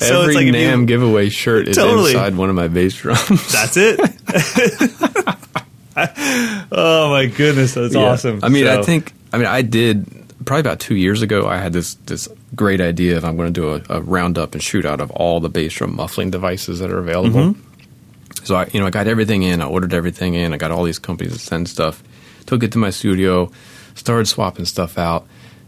[0.02, 2.12] So Every it's like if you- NAMM giveaway shirt is Totally.
[2.12, 3.52] inside one of my bass drums.
[3.52, 3.98] That's it.
[5.96, 8.00] oh my goodness, that's Yeah.
[8.10, 8.40] awesome.
[8.42, 10.06] I mean, I think I mean I did
[10.44, 11.46] probably about two years ago.
[11.46, 14.62] I had this this great idea of I'm going to do a, a roundup and
[14.62, 17.40] shoot out of all the bass drum muffling devices that are available.
[17.54, 18.44] Mm-hmm.
[18.44, 19.60] So I, you know, I got everything in.
[19.60, 20.52] I ordered everything in.
[20.52, 22.02] I got all these companies that send stuff.
[22.46, 23.50] Took it to my studio,
[23.94, 25.26] started swapping stuff out.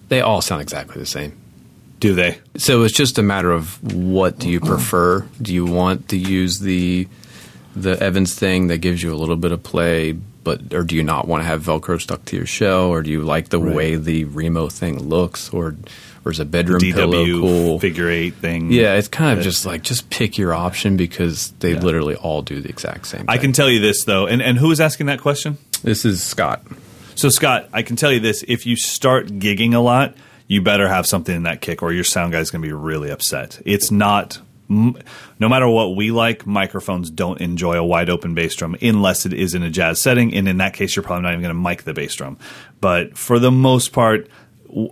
[0.09, 1.39] They all sound exactly the same.
[2.01, 2.39] do they?
[2.57, 5.21] So it's just a matter of what do you prefer?
[5.41, 7.07] Do you want to use the
[7.77, 11.03] the Evans thing that gives you a little bit of play, but or do you
[11.03, 13.75] not want to have Velcro stuck to your shell, or do you like the Right.
[13.75, 15.77] way the Remo thing looks, or
[16.27, 17.79] or is a bedroom pillow cool?
[17.81, 18.73] figure eight thing.
[18.73, 21.81] yeah, it's kind of That- just like just pick your option because they Yeah.
[21.81, 23.21] literally all do the exact same.
[23.21, 23.29] Thing.
[23.29, 25.59] I can tell you this though, and and who was asking that question?
[25.83, 26.63] This is Scott.
[27.15, 30.15] So Scott, I can tell you this: if you start gigging a lot,
[30.49, 33.11] you better have something in that kick, or your sound guy's going to be really
[33.11, 33.61] upset.
[33.65, 34.39] It's not.
[34.75, 35.03] M-
[35.39, 39.33] No matter what we like, microphones don't enjoy a wide open bass drum unless it
[39.33, 41.61] is in a jazz setting, and in that case, you're probably not even going to
[41.61, 42.39] mic the bass drum.
[42.81, 44.29] But for the most part,
[44.69, 44.91] w-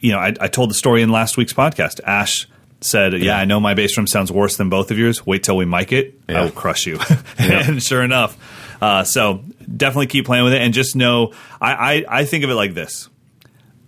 [0.00, 2.00] you know, I, I told the story in last week's podcast.
[2.04, 2.46] Ash
[2.80, 5.26] said, "Yeah, I know my bass drum sounds worse than both of yours.
[5.26, 6.14] Wait till we mic it.
[6.28, 6.98] I will crush you."
[7.38, 8.36] and sure enough,
[8.80, 9.42] uh, so
[9.76, 12.74] definitely keep playing with it, and just know I, I I think of it like
[12.74, 13.08] this: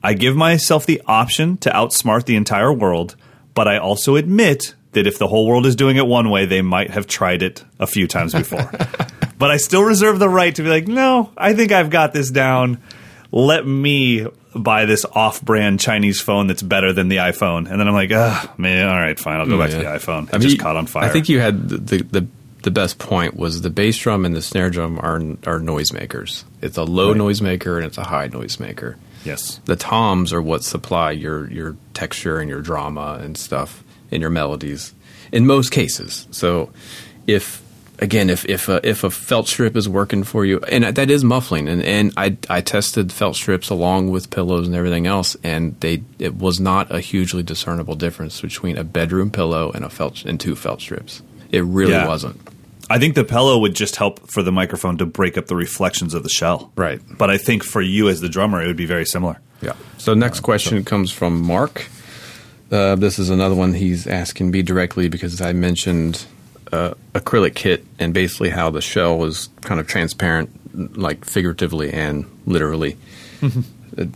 [0.03, 3.15] I give myself the option to outsmart the entire world,
[3.55, 6.63] but I also admit that if the whole world is doing it one way, they
[6.63, 8.71] might have tried it a few times before.
[9.39, 12.31] but I still reserve the right to be like, no, I think I've got this
[12.31, 12.81] down.
[13.33, 17.95] Let me buy this off-brand Chinese phone that's better than the iPhone, and then I'm
[17.95, 20.25] like, ah, man, all right, fine, I'll go back to the iPhone.
[20.29, 21.05] It I mean, just caught on fire.
[21.05, 22.27] I think you had the, the the
[22.63, 25.17] the best point was the bass drum and the snare drum are
[25.47, 26.45] are noisemakers.
[26.61, 27.21] It's a low Right.
[27.21, 28.97] noisemaker and it's a high noisemaker.
[29.25, 34.21] Yes, The toms are what supply your your texture and your drama and stuff and
[34.21, 34.95] your melodies
[35.33, 36.27] in most cases.
[36.31, 36.71] So
[37.27, 37.63] if
[38.01, 41.23] again if if a, if a felt strip is working for you and that is
[41.23, 45.79] muffling and and I I tested felt strips along with pillows and everything else and
[45.81, 50.25] they it was not a hugely discernible difference between a bedroom pillow and a felt
[50.25, 51.23] and two felt strips.
[51.53, 52.09] It really Yeah.
[52.09, 52.41] wasn't.
[52.91, 56.13] I think the pillow would just help for the microphone to break up the reflections
[56.13, 56.73] of the shell.
[56.75, 57.01] Right.
[57.17, 59.41] But I think for you as the drummer, it would be very similar.
[59.63, 59.75] Yeah.
[59.99, 61.87] So next question comes from Mark.
[62.73, 66.27] Uh, this is another one he's asking me directly because I mentioned
[66.73, 72.27] uh, acrylic kit and basically how the shell was kind of transparent, like figuratively and
[72.47, 72.97] literally,
[73.43, 73.51] uh,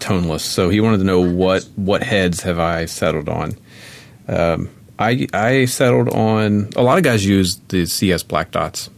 [0.01, 0.45] toneless.
[0.45, 3.57] So he wanted to know what what heads have I settled on.
[4.29, 4.69] Um,
[4.99, 8.91] I I settled on a lot of guys use the CS black dots.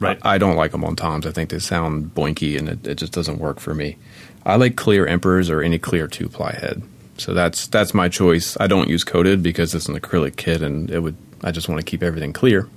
[0.00, 0.18] Right.
[0.22, 1.26] I, I don't like them on toms.
[1.26, 3.96] I think they sound boinky and it, it just doesn't work for me.
[4.44, 6.82] I like clear emperors or any clear two ply head.
[7.16, 8.56] So that's that's my choice.
[8.60, 11.80] I don't use coated because it's an acrylic kit and it would I just want
[11.80, 12.68] to keep everything clear.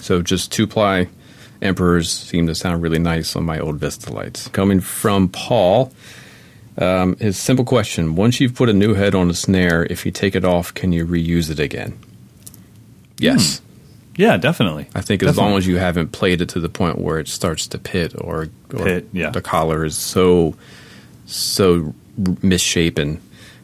[0.00, 1.08] So just two ply
[1.62, 4.50] emperors seem to sound really nice on my old Vistalites.
[4.52, 5.92] Coming from Paul,
[6.78, 10.12] um, his simple question: Once you've put a new head on a snare, if you
[10.12, 11.98] take it off, can you reuse it again?
[13.18, 13.60] Yes.
[14.16, 14.86] Yeah, definitely.
[14.94, 17.66] I think as long as you haven't played it to the point where it starts
[17.68, 19.30] to pit or, or Pit, yeah.
[19.30, 20.56] the collar is so
[21.26, 21.94] so
[22.42, 23.20] misshapen.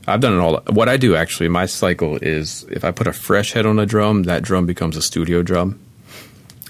[0.07, 0.63] I've done it all.
[0.71, 3.87] What I do actually, my cycle is if I put a fresh head on a
[3.87, 5.81] drum, that drum becomes a studio drum.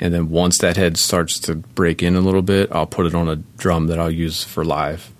[0.00, 3.14] And then once that head starts to break in a little bit, I'll put it
[3.14, 5.12] on a drum that I'll use for live.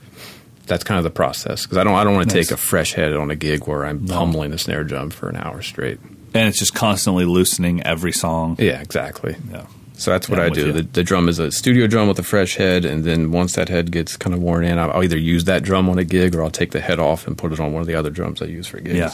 [0.67, 2.49] That's kind of the process because I don't I don't want to Nice.
[2.49, 5.37] take a fresh head on a gig where I'm pummeling a snare drum for an
[5.37, 5.99] hour straight.
[6.35, 8.57] and it's just constantly loosening every song.
[8.59, 9.37] Yeah, exactly.
[9.51, 9.67] Yeah.
[9.95, 10.73] So that's what Yeah, I do.
[10.73, 13.71] The, the drum is a studio drum with a fresh head, and then once that
[13.71, 16.35] head gets kind of worn in, I'll I'll either use that drum on a gig
[16.35, 18.43] or I'll take the head off and put it on one of the other drums
[18.43, 18.95] I use for gigs.
[18.97, 19.13] Yeah.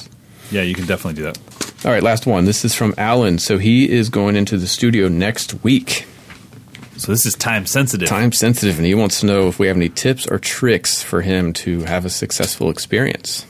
[0.51, 1.39] Yeah, you can definitely do that.
[1.87, 2.45] All right, last one.
[2.45, 3.39] This is from Alan.
[3.39, 6.07] So he is going into the studio next week.
[7.03, 8.09] So this is time sensitive.
[8.09, 11.21] Time sensitive, and he wants to know if we have any tips or tricks for
[11.21, 13.45] him to have a successful experience.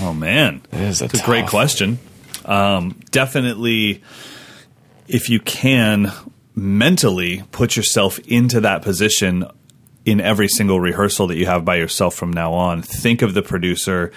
[0.00, 2.00] Oh man, that is a It's a great question.
[2.44, 4.02] Um, definitely,
[5.06, 6.10] if you can
[6.56, 9.44] mentally put yourself into that position
[10.04, 13.42] in every single rehearsal that you have by yourself from now on, think of the
[13.42, 14.10] producer,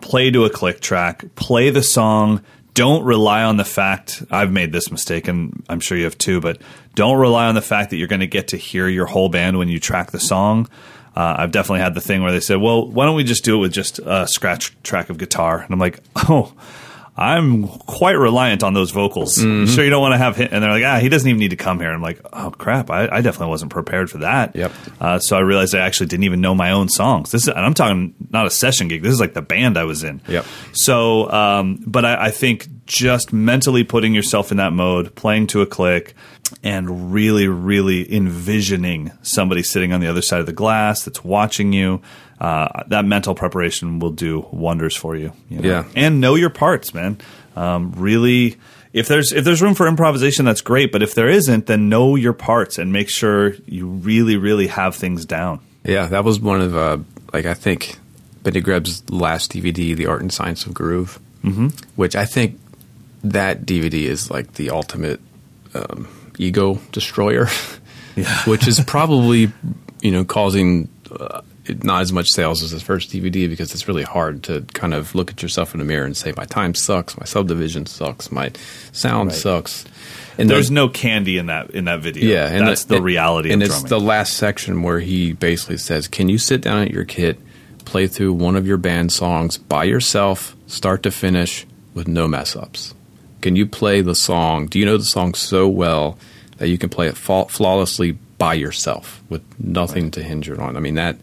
[0.00, 2.42] play to a click track, play the song.
[2.74, 6.40] Don't rely on the fact I've made this mistake, and I'm sure you have too.
[6.40, 6.60] But
[6.94, 9.58] don't rely on the fact that you're going to get to hear your whole band
[9.58, 10.68] when you track the song.
[11.14, 13.56] Uh, I've definitely had the thing where they said, "Well, why don't we just do
[13.56, 16.54] it with just a scratch track of guitar?" And I'm like, "Oh,
[17.14, 19.36] I'm quite reliant on those vocals.
[19.36, 19.72] Mm-hmm.
[19.72, 20.48] Sure, you don't want to have him.
[20.50, 21.90] And they're like, ah, he doesn't even need to come here.
[21.90, 24.56] I'm like, oh crap, I, I definitely wasn't prepared for that.
[24.56, 24.72] Yep.
[24.98, 27.30] Uh, so I realized I actually didn't even know my own songs.
[27.30, 29.02] This is, and I'm talking not a session gig.
[29.02, 30.22] This is like the band I was in.
[30.26, 30.46] Yep.
[30.72, 35.60] So, um, but I, I think just mentally putting yourself in that mode, playing to
[35.60, 36.14] a click,
[36.62, 41.72] and really, really envisioning somebody sitting on the other side of the glass that's watching
[41.72, 42.00] you.
[42.42, 45.32] Uh, that mental preparation will do wonders for you.
[45.48, 45.68] you know?
[45.68, 45.84] Yeah.
[45.94, 47.18] and know your parts, man.
[47.54, 48.56] Um, really,
[48.92, 50.90] if there's if there's room for improvisation, that's great.
[50.90, 54.96] But if there isn't, then know your parts and make sure you really, really have
[54.96, 55.60] things down.
[55.84, 56.98] Yeah, that was one of uh,
[57.32, 57.96] like I think
[58.42, 61.68] Benny Greb's last DVD, The Art and Science of Groove, mm-hmm.
[61.94, 62.58] which I think
[63.22, 65.20] that DVD is like the ultimate
[65.74, 67.46] um, ego destroyer,
[68.16, 68.36] Yeah.
[68.46, 69.52] which is probably
[70.00, 71.42] you know causing uh,
[71.82, 75.14] not as much sales as his first DVD because it's really hard to kind of
[75.14, 78.50] look at yourself in the mirror and say my time sucks, my subdivision sucks, my
[78.92, 79.38] sound Right.
[79.38, 79.84] sucks.
[80.38, 82.24] And There's the- no candy in that in that video.
[82.24, 83.88] yeah, and that's the, and- reality And of it's drumming.
[83.90, 87.38] the last section where he basically says, "Can you sit down at your kit,
[87.84, 92.56] play through one of your band songs by yourself, start to finish, with no mess
[92.56, 92.94] ups?
[93.42, 94.66] Can you play the song?
[94.66, 96.16] Do you know the song so well
[96.58, 100.76] that you can play it fa- flawlessly by yourself with nothing to hinge it on?
[100.76, 101.16] I mean that."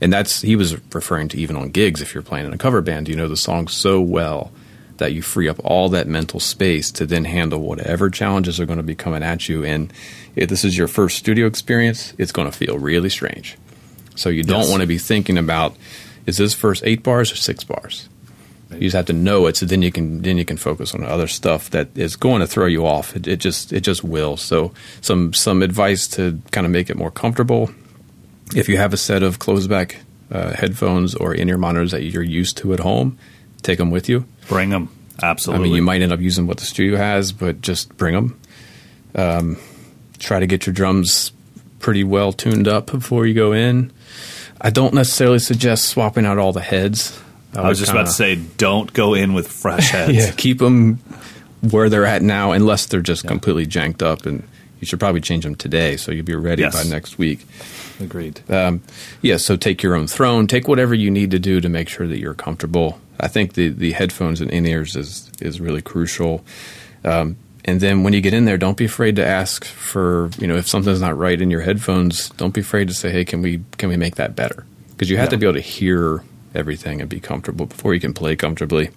[0.00, 2.00] And that's he was referring to even on gigs.
[2.00, 4.50] If you're playing in a cover band, you know the song so well
[4.96, 8.78] that you free up all that mental space to then handle whatever challenges are going
[8.78, 9.62] to be coming at you.
[9.64, 9.92] And
[10.36, 13.56] if this is your first studio experience, it's going to feel really strange.
[14.16, 14.70] So you don't Yes.
[14.70, 15.76] want to be thinking about
[16.26, 18.08] is this first eight bars or six bars.
[18.70, 21.02] You just have to know it, so then you can then you can focus on
[21.02, 23.16] other stuff that is going to throw you off.
[23.16, 24.36] It, it just it just will.
[24.36, 27.70] So some some advice to kind of make it more comfortable.
[28.54, 29.96] If you have a set of closeback
[30.30, 33.18] uh, headphones or in-ear monitors that you're used to at home,
[33.62, 34.26] take them with you.
[34.48, 34.90] Bring them.
[35.22, 35.60] Absolutely.
[35.60, 38.40] I mean, you might end up using what the studio has, but just bring them.
[39.14, 39.56] Um,
[40.18, 41.32] try to get your drums
[41.78, 43.92] pretty well tuned up before you go in.
[44.60, 47.20] I don't necessarily suggest swapping out all the heads.
[47.54, 50.12] I was just about to say, don't go in with fresh heads.
[50.12, 50.96] yeah, keep them
[51.60, 54.46] where they're at now, unless they're just completely janked up, and
[54.80, 56.74] you should probably change them today so you'll be ready Yes.
[56.74, 57.44] by next week.
[58.00, 58.40] Agreed.
[58.48, 58.80] Um,
[59.22, 60.46] yeah, so take your own throne.
[60.46, 63.00] Take whatever you need to do to make sure that you're comfortable.
[63.18, 66.44] I think the, the headphones and in ears is is really crucial.
[67.04, 70.46] Um, and then when you get in there, don't be afraid to ask for you
[70.46, 72.28] know if something's not right in your headphones.
[72.30, 74.64] Don't be afraid to say, hey, can we can we make that better?
[74.90, 75.30] Because you have Yeah.
[75.30, 76.22] to be able to hear
[76.54, 78.90] everything and be comfortable before you can play comfortably.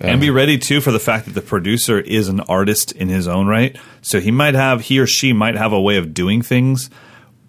[0.00, 3.26] and be ready too for the fact that the producer is an artist in his
[3.28, 3.76] own right.
[4.02, 6.90] So he might have he or she might have a way of doing things,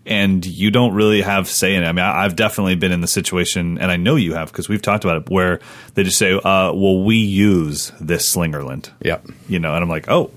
[0.06, 1.88] and you don't really have say in it.
[1.88, 4.70] I mean, I, I've definitely been in the situation, and I know you have because
[4.70, 5.60] we've talked about it, where
[5.96, 6.40] they just say, uh,
[6.74, 9.26] "Well, we use this Slingerland," Yep.
[9.50, 10.32] you know, and I'm like, "Oh."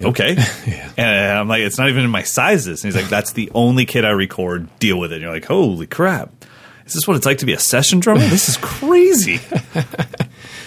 [0.00, 0.36] Okay,
[0.96, 2.84] and I'm like, it's not even in my sizes.
[2.84, 4.68] And he's like, that's the only kid I record.
[4.78, 5.16] Deal with it.
[5.16, 6.37] And you're like, holy crap!
[6.88, 8.20] Is this what it's like to be a session drummer?
[8.26, 9.40] This is crazy.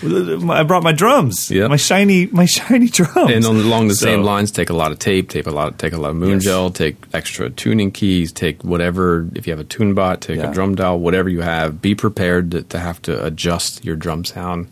[0.04, 1.52] I brought my drums.
[1.52, 1.68] Yeah.
[1.68, 3.32] my shiny, my shiny drums.
[3.32, 5.78] And on, along the So- same lines, take a lot of tape, tape a lot,
[5.80, 6.44] take a lot of moon Yes.
[6.44, 9.28] gel, take extra tuning keys, take whatever.
[9.36, 10.50] If you have a tune bot, take Yeah.
[10.50, 11.82] a drum dial, whatever you have.
[11.82, 14.68] Be prepared to, to have to adjust your drum sound,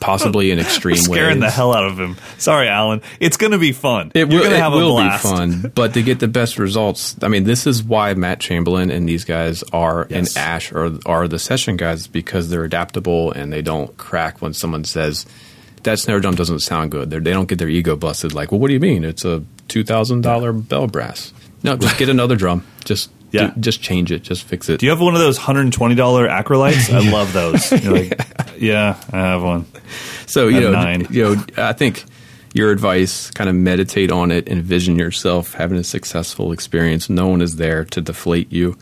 [0.00, 1.04] possibly in extreme ways.
[1.04, 2.16] scaring the hell out of him.
[2.38, 3.02] Sorry, Alan.
[3.20, 4.12] It's going to be fun.
[4.14, 6.58] It You're will, going to have will a be fun, but to get the best
[6.58, 10.36] results, I mean, this is why Matt Chamberlain and these guys are Yes.
[10.36, 14.52] and Ash are are the session guys because they're adaptable and they don't crack when
[14.54, 15.26] someone says
[15.84, 17.10] that snare drum doesn't sound good.
[17.10, 18.32] They're, they don't get their ego busted.
[18.32, 19.04] Like, well, what do you mean?
[19.04, 21.32] It's a two thousand dollar bell brass.
[21.64, 22.64] No, just get another drum.
[22.84, 23.48] Just Yeah.
[23.54, 24.22] do- just change it.
[24.22, 24.78] Just fix it.
[24.80, 26.92] Do you have one of those hundred and twenty dollar acrylites?
[26.92, 27.72] I love those.
[27.82, 28.20] Like,
[28.60, 29.66] yeah, I have one.
[30.26, 31.06] So you know, nine.
[31.10, 32.04] you know, I think
[32.54, 37.08] your advice: kind of meditate on it, envision yourself having a successful experience.
[37.10, 38.76] No one is there to deflate you,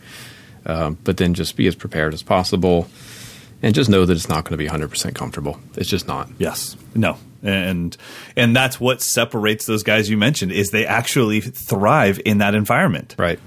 [0.65, 2.87] um, but then just be as prepared as possible,
[3.61, 5.59] and just know that it's not going to be 100 percent comfortable.
[5.75, 6.29] It's just not.
[6.37, 6.75] Yes.
[6.93, 7.17] No.
[7.43, 7.97] And
[8.35, 13.15] and that's what separates those guys you mentioned is they actually thrive in that environment.
[13.17, 13.39] Right.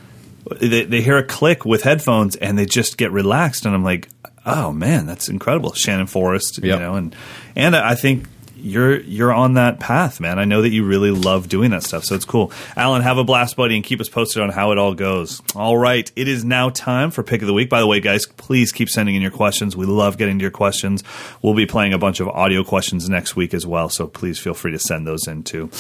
[0.61, 4.09] They, they hear a click with headphones and they just get relaxed and I'm like,
[4.47, 5.73] oh man, that's incredible.
[5.73, 7.17] Shannon Forrest, you know, and
[7.57, 8.27] and I think
[8.65, 10.39] you're you're on that path, man.
[10.39, 12.51] I know that you really love doing that stuff, so it's cool.
[12.77, 15.43] Alan, have a blast, buddy, and keep us posted on how it all goes.
[15.55, 17.69] All right, it is now time for pick of the week.
[17.69, 19.77] By the way, guys, please keep sending in your questions.
[19.77, 21.05] We love getting to your questions.
[21.43, 24.55] We'll be playing a bunch of audio questions next week as well, so please feel
[24.55, 25.71] free to send those in too.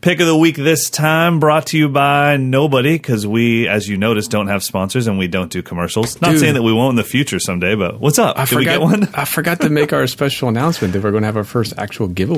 [0.00, 3.98] Pick of the week this time brought to you by nobody because we, as you
[3.98, 6.20] noticed, don't have sponsors and we don't do commercials.
[6.22, 6.40] Not Dude.
[6.40, 8.38] saying that we won't in the future someday, but what's up?
[8.38, 8.70] I Did we forgot.
[8.72, 9.08] get one?
[9.14, 12.08] I forgot to make our special announcement that we're going to have our first actual
[12.08, 12.29] giveaway.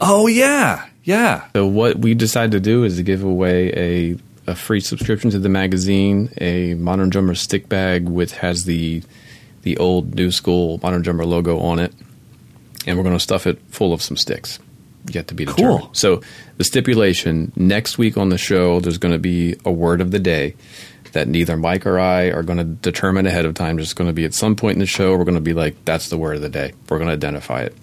[0.00, 1.48] Oh yeah, yeah.
[1.54, 4.18] So what we decided to do is to give away a
[4.50, 9.02] a free subscription to the magazine, a Modern Drummer stick bag with has the
[9.62, 11.92] the old new school Modern Drummer logo on it,
[12.86, 14.58] and we're going to stuff it full of some sticks.
[15.10, 15.80] Yet to be determined.
[15.80, 15.90] Cool.
[15.94, 16.20] So
[16.58, 20.18] the stipulation next week on the show, there's going to be a word of the
[20.18, 20.56] day
[21.12, 23.78] that neither Mike or I are going to determine ahead of time.
[23.78, 25.84] Just going to be at some point in the show, we're going to be like,
[25.84, 27.74] "That's the word of the day." We're going to identify it.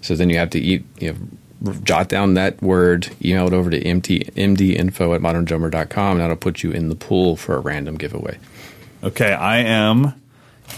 [0.00, 3.70] So then you have to eat, you know, jot down that word, email it over
[3.70, 7.96] to MT, mdinfo at moderndrummer.com, and that'll put you in the pool for a random
[7.96, 8.38] giveaway.
[9.02, 10.20] Okay, I am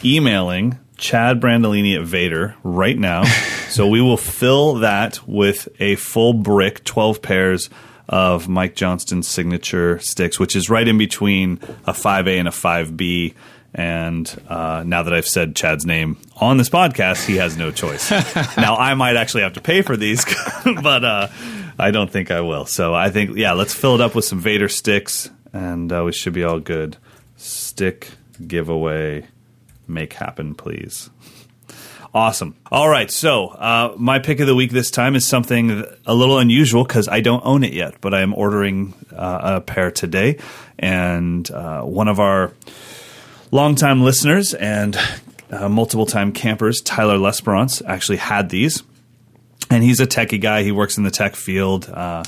[0.05, 3.25] emailing Chad Brandolini at Vater right now.
[3.68, 7.70] so we will fill that with a full brick, 12 pairs
[8.09, 13.35] of Mike Johnston's signature sticks, which is right in between a 5A and a 5B.
[13.75, 18.11] And uh, now that I've said Chad's name on this podcast, he has no choice.
[18.57, 20.25] now I might actually have to pay for these,
[20.64, 21.29] but uh,
[21.79, 22.66] I don't think I will.
[22.66, 26.12] So I think, yeah, let's fill it up with some Vater sticks, and uh, we
[26.12, 26.99] should be all good.
[27.37, 28.11] Stick
[28.47, 29.27] giveaway,
[29.89, 31.09] make happen, please.
[32.14, 32.57] Awesome.
[32.70, 33.11] All right.
[33.11, 37.09] So, uh, my pick of the week this time is something a little unusual because
[37.09, 40.39] I don't own it yet, but I am ordering uh, a pair today.
[40.79, 42.53] And uh, one of our
[43.53, 44.98] longtime listeners and
[45.53, 48.82] uh, multiple time campers, Tyler Lesperance, actually had these.
[49.70, 50.64] And he's a techie guy.
[50.64, 51.88] He works in the tech field.
[51.88, 52.24] Uh,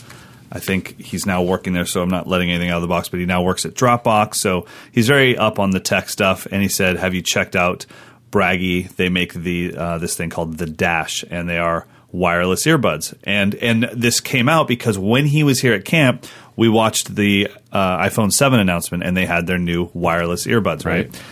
[0.52, 3.08] I think he's now working there, so I'm not letting anything out of the box,
[3.08, 4.36] but he now works at Dropbox.
[4.36, 6.46] So he's very up on the tech stuff.
[6.50, 7.86] And he said, Have you checked out
[8.30, 8.82] Bragi?
[8.82, 13.14] They make the uh, this thing called the Dash, and they are wireless earbuds.
[13.24, 16.24] And and this came out because when he was here at camp,
[16.56, 21.06] we watched the uh, iPhone 7 announcement, and they had their new wireless earbuds, right?
[21.06, 21.22] Right.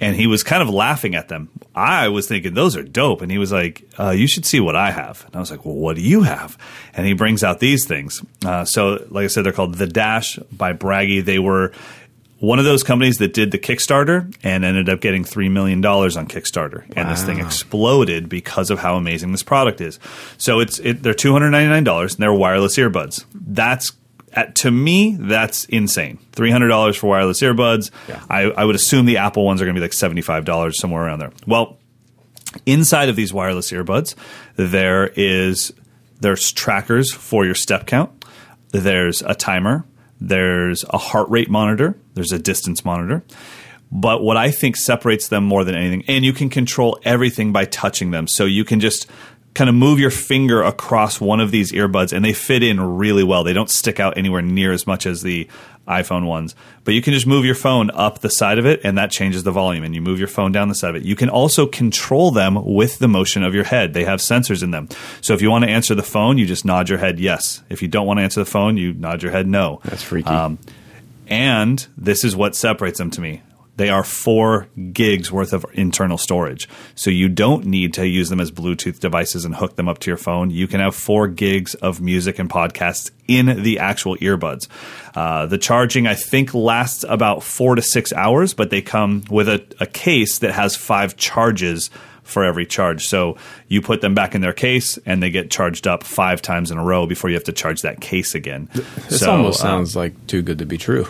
[0.00, 1.48] and he was kind of laughing at them.
[1.74, 4.76] I was thinking those are dope, and he was like, uh, "You should see what
[4.76, 6.56] I have." And I was like, "Well, what do you have?"
[6.94, 8.22] And he brings out these things.
[8.44, 11.20] Uh, so, like I said, they're called the Dash by Bragi.
[11.20, 11.72] They were
[12.38, 16.16] one of those companies that did the Kickstarter and ended up getting three million dollars
[16.18, 19.98] on Kickstarter, and this thing exploded because of how amazing this product is.
[20.36, 23.24] So it's it, they're two hundred ninety nine dollars, and they're wireless earbuds.
[23.34, 23.92] That's
[24.32, 26.18] at, to me, that's insane.
[26.32, 27.90] Three hundred dollars for wireless earbuds.
[28.08, 28.22] Yeah.
[28.28, 30.78] I, I would assume the Apple ones are going to be like seventy five dollars
[30.78, 31.32] somewhere around there.
[31.46, 31.78] Well,
[32.64, 34.14] inside of these wireless earbuds,
[34.56, 35.72] there is
[36.20, 38.24] there's trackers for your step count.
[38.72, 39.84] There's a timer.
[40.20, 41.98] There's a heart rate monitor.
[42.14, 43.22] There's a distance monitor.
[43.92, 47.66] But what I think separates them more than anything, and you can control everything by
[47.66, 48.26] touching them.
[48.26, 49.06] So you can just
[49.56, 53.24] kind of move your finger across one of these earbuds and they fit in really
[53.24, 53.42] well.
[53.42, 55.48] They don't stick out anywhere near as much as the
[55.88, 56.54] iPhone ones.
[56.84, 59.44] But you can just move your phone up the side of it and that changes
[59.44, 61.04] the volume and you move your phone down the side of it.
[61.04, 63.94] You can also control them with the motion of your head.
[63.94, 64.88] They have sensors in them.
[65.20, 67.62] So if you want to answer the phone, you just nod your head yes.
[67.70, 69.80] If you don't want to answer the phone, you nod your head no.
[69.84, 70.28] That's freaky.
[70.28, 70.58] Um,
[71.28, 73.42] and this is what separates them to me.
[73.76, 76.68] They are four gigs worth of internal storage.
[76.94, 80.10] So you don't need to use them as Bluetooth devices and hook them up to
[80.10, 80.50] your phone.
[80.50, 84.68] You can have four gigs of music and podcasts in the actual earbuds.
[85.14, 89.48] Uh, the charging, I think, lasts about four to six hours, but they come with
[89.48, 91.90] a, a case that has five charges
[92.26, 93.06] for every charge.
[93.06, 93.36] So
[93.68, 96.78] you put them back in their case and they get charged up five times in
[96.78, 98.68] a row before you have to charge that case again.
[98.74, 101.06] This so, almost um, sounds like too good to be true.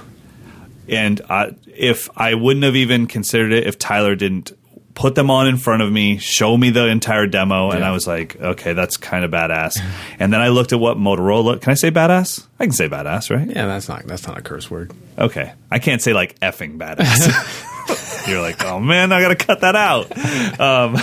[0.88, 4.52] and uh, if I wouldn't have even considered it if Tyler didn't
[4.96, 8.06] put them on in front of me, show me the entire demo, and I was
[8.06, 9.78] like, okay, that's kind of badass.
[10.18, 11.60] and then I looked at what Motorola.
[11.60, 12.44] Can I say badass?
[12.58, 13.46] I can say badass, right?
[13.46, 14.92] Yeah, that's not that's not a curse word.
[15.16, 17.72] Okay, I can't say like effing badass.
[18.26, 20.10] You're like, oh man, I got to cut that out.
[20.58, 20.96] Um,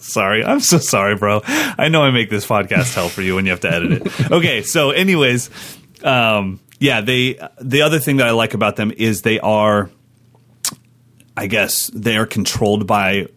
[0.00, 1.42] sorry, I'm so sorry, bro.
[1.44, 4.30] I know I make this podcast hell for you when you have to edit it.
[4.32, 5.50] Okay, so anyways,
[6.02, 7.38] um, yeah, they.
[7.60, 9.90] The other thing that I like about them is they are,
[11.36, 13.28] I guess, they are controlled by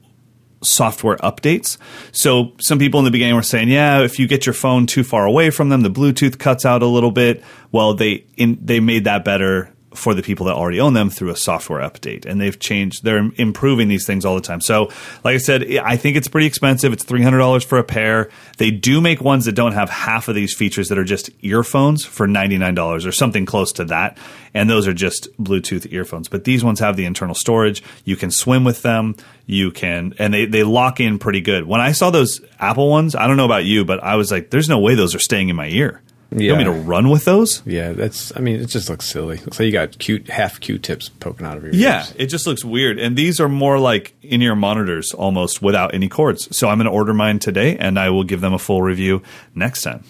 [0.62, 1.78] software updates.
[2.12, 5.04] So some people in the beginning were saying, yeah, if you get your phone too
[5.04, 7.44] far away from them, the Bluetooth cuts out a little bit.
[7.72, 11.30] Well, they in, they made that better for the people that already own them through
[11.30, 12.26] a software update.
[12.26, 14.62] And they've changed, they're improving these things all the time.
[14.62, 14.92] So,
[15.24, 16.94] like I said, I think it's pretty expensive.
[16.94, 18.30] It's $300 for a pair.
[18.58, 22.06] They do make ones that don't have half of these features that are just earphones
[22.06, 24.18] for $99 or something close to that.
[24.54, 26.28] And those are just Bluetooth earphones.
[26.28, 27.84] But these ones have the internal storage.
[28.06, 29.16] You can swim with them.
[29.46, 31.66] You can, and they, they lock in pretty good.
[31.66, 34.52] When I saw those Apple ones, I don't know about you, but I was like,
[34.52, 36.04] there's no way those are staying in my ear.
[36.32, 37.64] You want me to run with those?
[37.66, 38.36] Yeah, that's.
[38.36, 39.38] I mean, it just looks silly.
[39.38, 41.82] Looks like you got cute half Q-tips poking out of your ears.
[41.82, 42.14] Yeah, ears.
[42.18, 43.00] it just looks weird.
[43.00, 46.56] And these are more like in ear monitors almost without any cords.
[46.56, 49.24] So I'm going to order mine today and I will give them a full review
[49.56, 50.04] next time.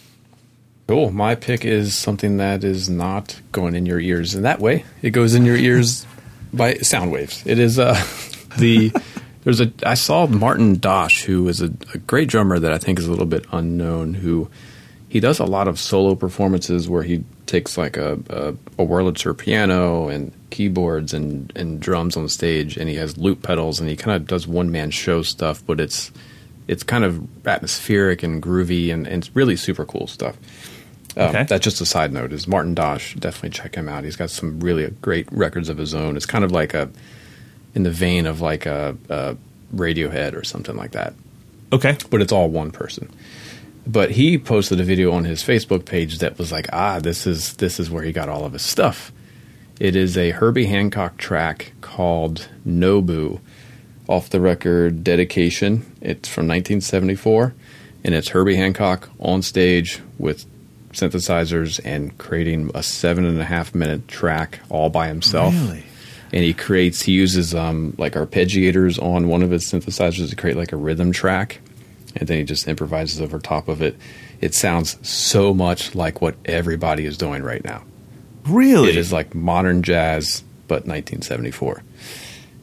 [0.89, 1.11] Cool.
[1.11, 4.83] My pick is something that is not going in your ears in that way.
[5.01, 6.05] It goes in your ears
[6.53, 7.45] by sound waves.
[7.45, 7.93] It is uh,
[8.57, 8.91] the
[9.43, 12.99] there's a I saw Martin Dosh, who is a, a great drummer that I think
[12.99, 14.15] is a little bit unknown.
[14.15, 14.49] Who
[15.09, 18.49] he does a lot of solo performances where he takes like a a,
[18.81, 23.79] a Wurlitzer piano and keyboards and and drums on stage, and he has loop pedals,
[23.79, 26.11] and he kind of does one man show stuff, but it's
[26.67, 30.37] it's kind of atmospheric and groovy, and, and it's really super cool stuff.
[31.17, 31.43] Um, Okay.
[31.45, 32.31] That's just a side note.
[32.31, 33.15] Is Martin Dosh?
[33.15, 34.03] Definitely check him out.
[34.03, 36.15] He's got some really great records of his own.
[36.15, 36.87] It's kind of like a
[37.73, 39.35] in the vein of like a, a
[39.75, 41.13] Radiohead or something like that,
[41.73, 41.97] Okay.
[42.11, 43.09] but it's all one person.
[43.89, 47.55] But he posted a video on his Facebook page that was like, ah, this is
[47.55, 49.11] this is where he got all of his stuff.
[49.79, 53.39] It is a Herbie Hancock track called Nobu,
[54.07, 55.91] off the record Dedication.
[56.01, 57.55] It's from 1974,
[58.03, 60.45] and it's Herbie Hancock on stage with
[60.91, 65.55] synthesizers and creating a seven and a half minute track all by himself.
[65.55, 65.83] Really?
[66.31, 70.57] And he creates, he uses um, like arpeggiators on one of his synthesizers to create
[70.57, 71.59] like a rhythm track,
[72.19, 73.95] and then he just improvises over top of it.
[74.41, 77.83] It sounds so much like what everybody is doing right now.
[78.45, 78.89] Really?
[78.89, 81.83] It is like modern jazz, but 1974.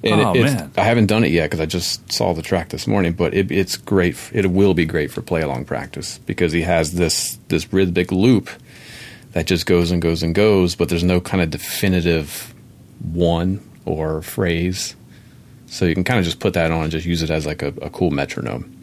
[0.04, 0.72] And Oh, it, man.
[0.76, 3.12] I haven't done it yet because I just saw the track this morning.
[3.12, 4.16] But it, it's great.
[4.32, 8.48] It will be great for play along practice because he has this this rhythmic loop
[9.32, 12.54] that just goes and goes and goes, but there's no kind of definitive
[13.00, 14.96] one or phrase.
[15.66, 17.62] So you can kind of just put that on and just use it as like
[17.62, 18.75] a, a cool metronome.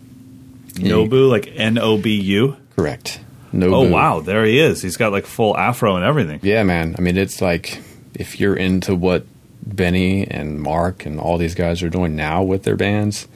[0.73, 2.57] Nobu, like N O B U?
[2.75, 3.19] Correct.
[3.51, 3.73] No.
[3.73, 4.19] Oh, wow.
[4.19, 4.81] There he is.
[4.81, 6.39] He's got like full afro and everything.
[6.41, 6.95] Yeah, man.
[6.97, 7.81] I mean, it's like
[8.15, 9.25] if you're into what
[9.65, 13.27] Benny and Mark and all these guys are doing now with their bands,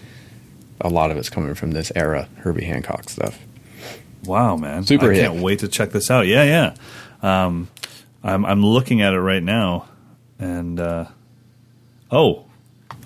[0.81, 3.39] a lot of it's coming from this era Herbie Hancock stuff.
[4.26, 4.84] Wow, man.
[4.84, 5.31] Super I hip.
[5.31, 6.26] can't wait to check this out.
[6.26, 7.45] Yeah, yeah.
[7.45, 7.69] Um,
[8.23, 9.88] I'm, I'm looking at it right now.
[10.39, 11.05] And, uh,
[12.11, 12.47] oh,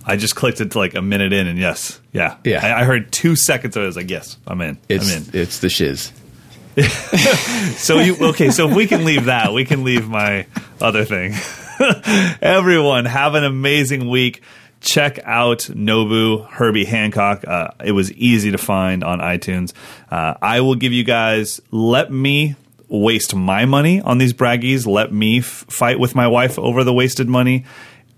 [0.06, 2.00] I just clicked it to like a minute in, and yes.
[2.12, 2.38] Yeah.
[2.44, 2.66] Yeah.
[2.66, 3.86] I, I heard two seconds of it.
[3.86, 4.78] I was like, yes, I'm in.
[4.90, 5.30] It's I'm in.
[5.34, 6.12] it's the shiz.
[7.78, 8.50] So you okay?
[8.52, 10.46] So if we can leave that, we can leave my
[10.80, 11.34] other thing.
[12.42, 14.42] Everyone, have an amazing week.
[14.82, 17.48] Check out Nobu Herbie Hancock.
[17.48, 19.74] Uh, it was easy to find on iTunes.
[20.10, 21.62] Uh, I will give you guys.
[21.72, 22.56] Let me
[22.88, 24.86] waste my money on these Bragis.
[24.88, 27.66] Let me f- fight with my wife over the wasted money.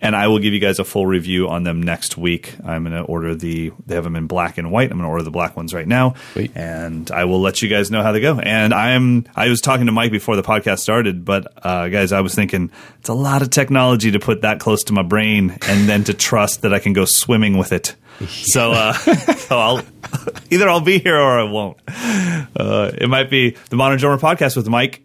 [0.04, 2.56] And I will give you guys a full review on them next week.
[2.64, 4.92] I'm going to order the, they have them in black and white.
[4.92, 6.16] I'm going to order the black ones right now.
[6.34, 6.52] Sweet.
[6.56, 8.38] And I will let you guys know how they go.
[8.40, 12.20] And I'm, I was talking to Mike before the podcast started, but, uh, guys, I
[12.22, 12.70] was thinking
[13.00, 16.14] it's a lot of technology to put that close to my brain and then to
[16.14, 17.96] trust that I can go swimming with it.
[18.30, 19.82] So, uh, so I'll,
[20.52, 21.78] either I'll be here or I won't.
[21.88, 25.02] Uh, it might be the Modern Drummer podcast with Mike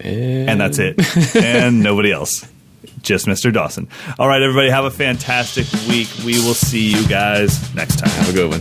[0.00, 0.96] and that's it.
[1.36, 2.46] and nobody else.
[3.08, 3.50] Just Mr.
[3.50, 3.88] Dawson.
[4.18, 6.08] All right, everybody, have a fantastic week.
[6.26, 8.10] We will see you guys next time.
[8.10, 8.60] Have a good one.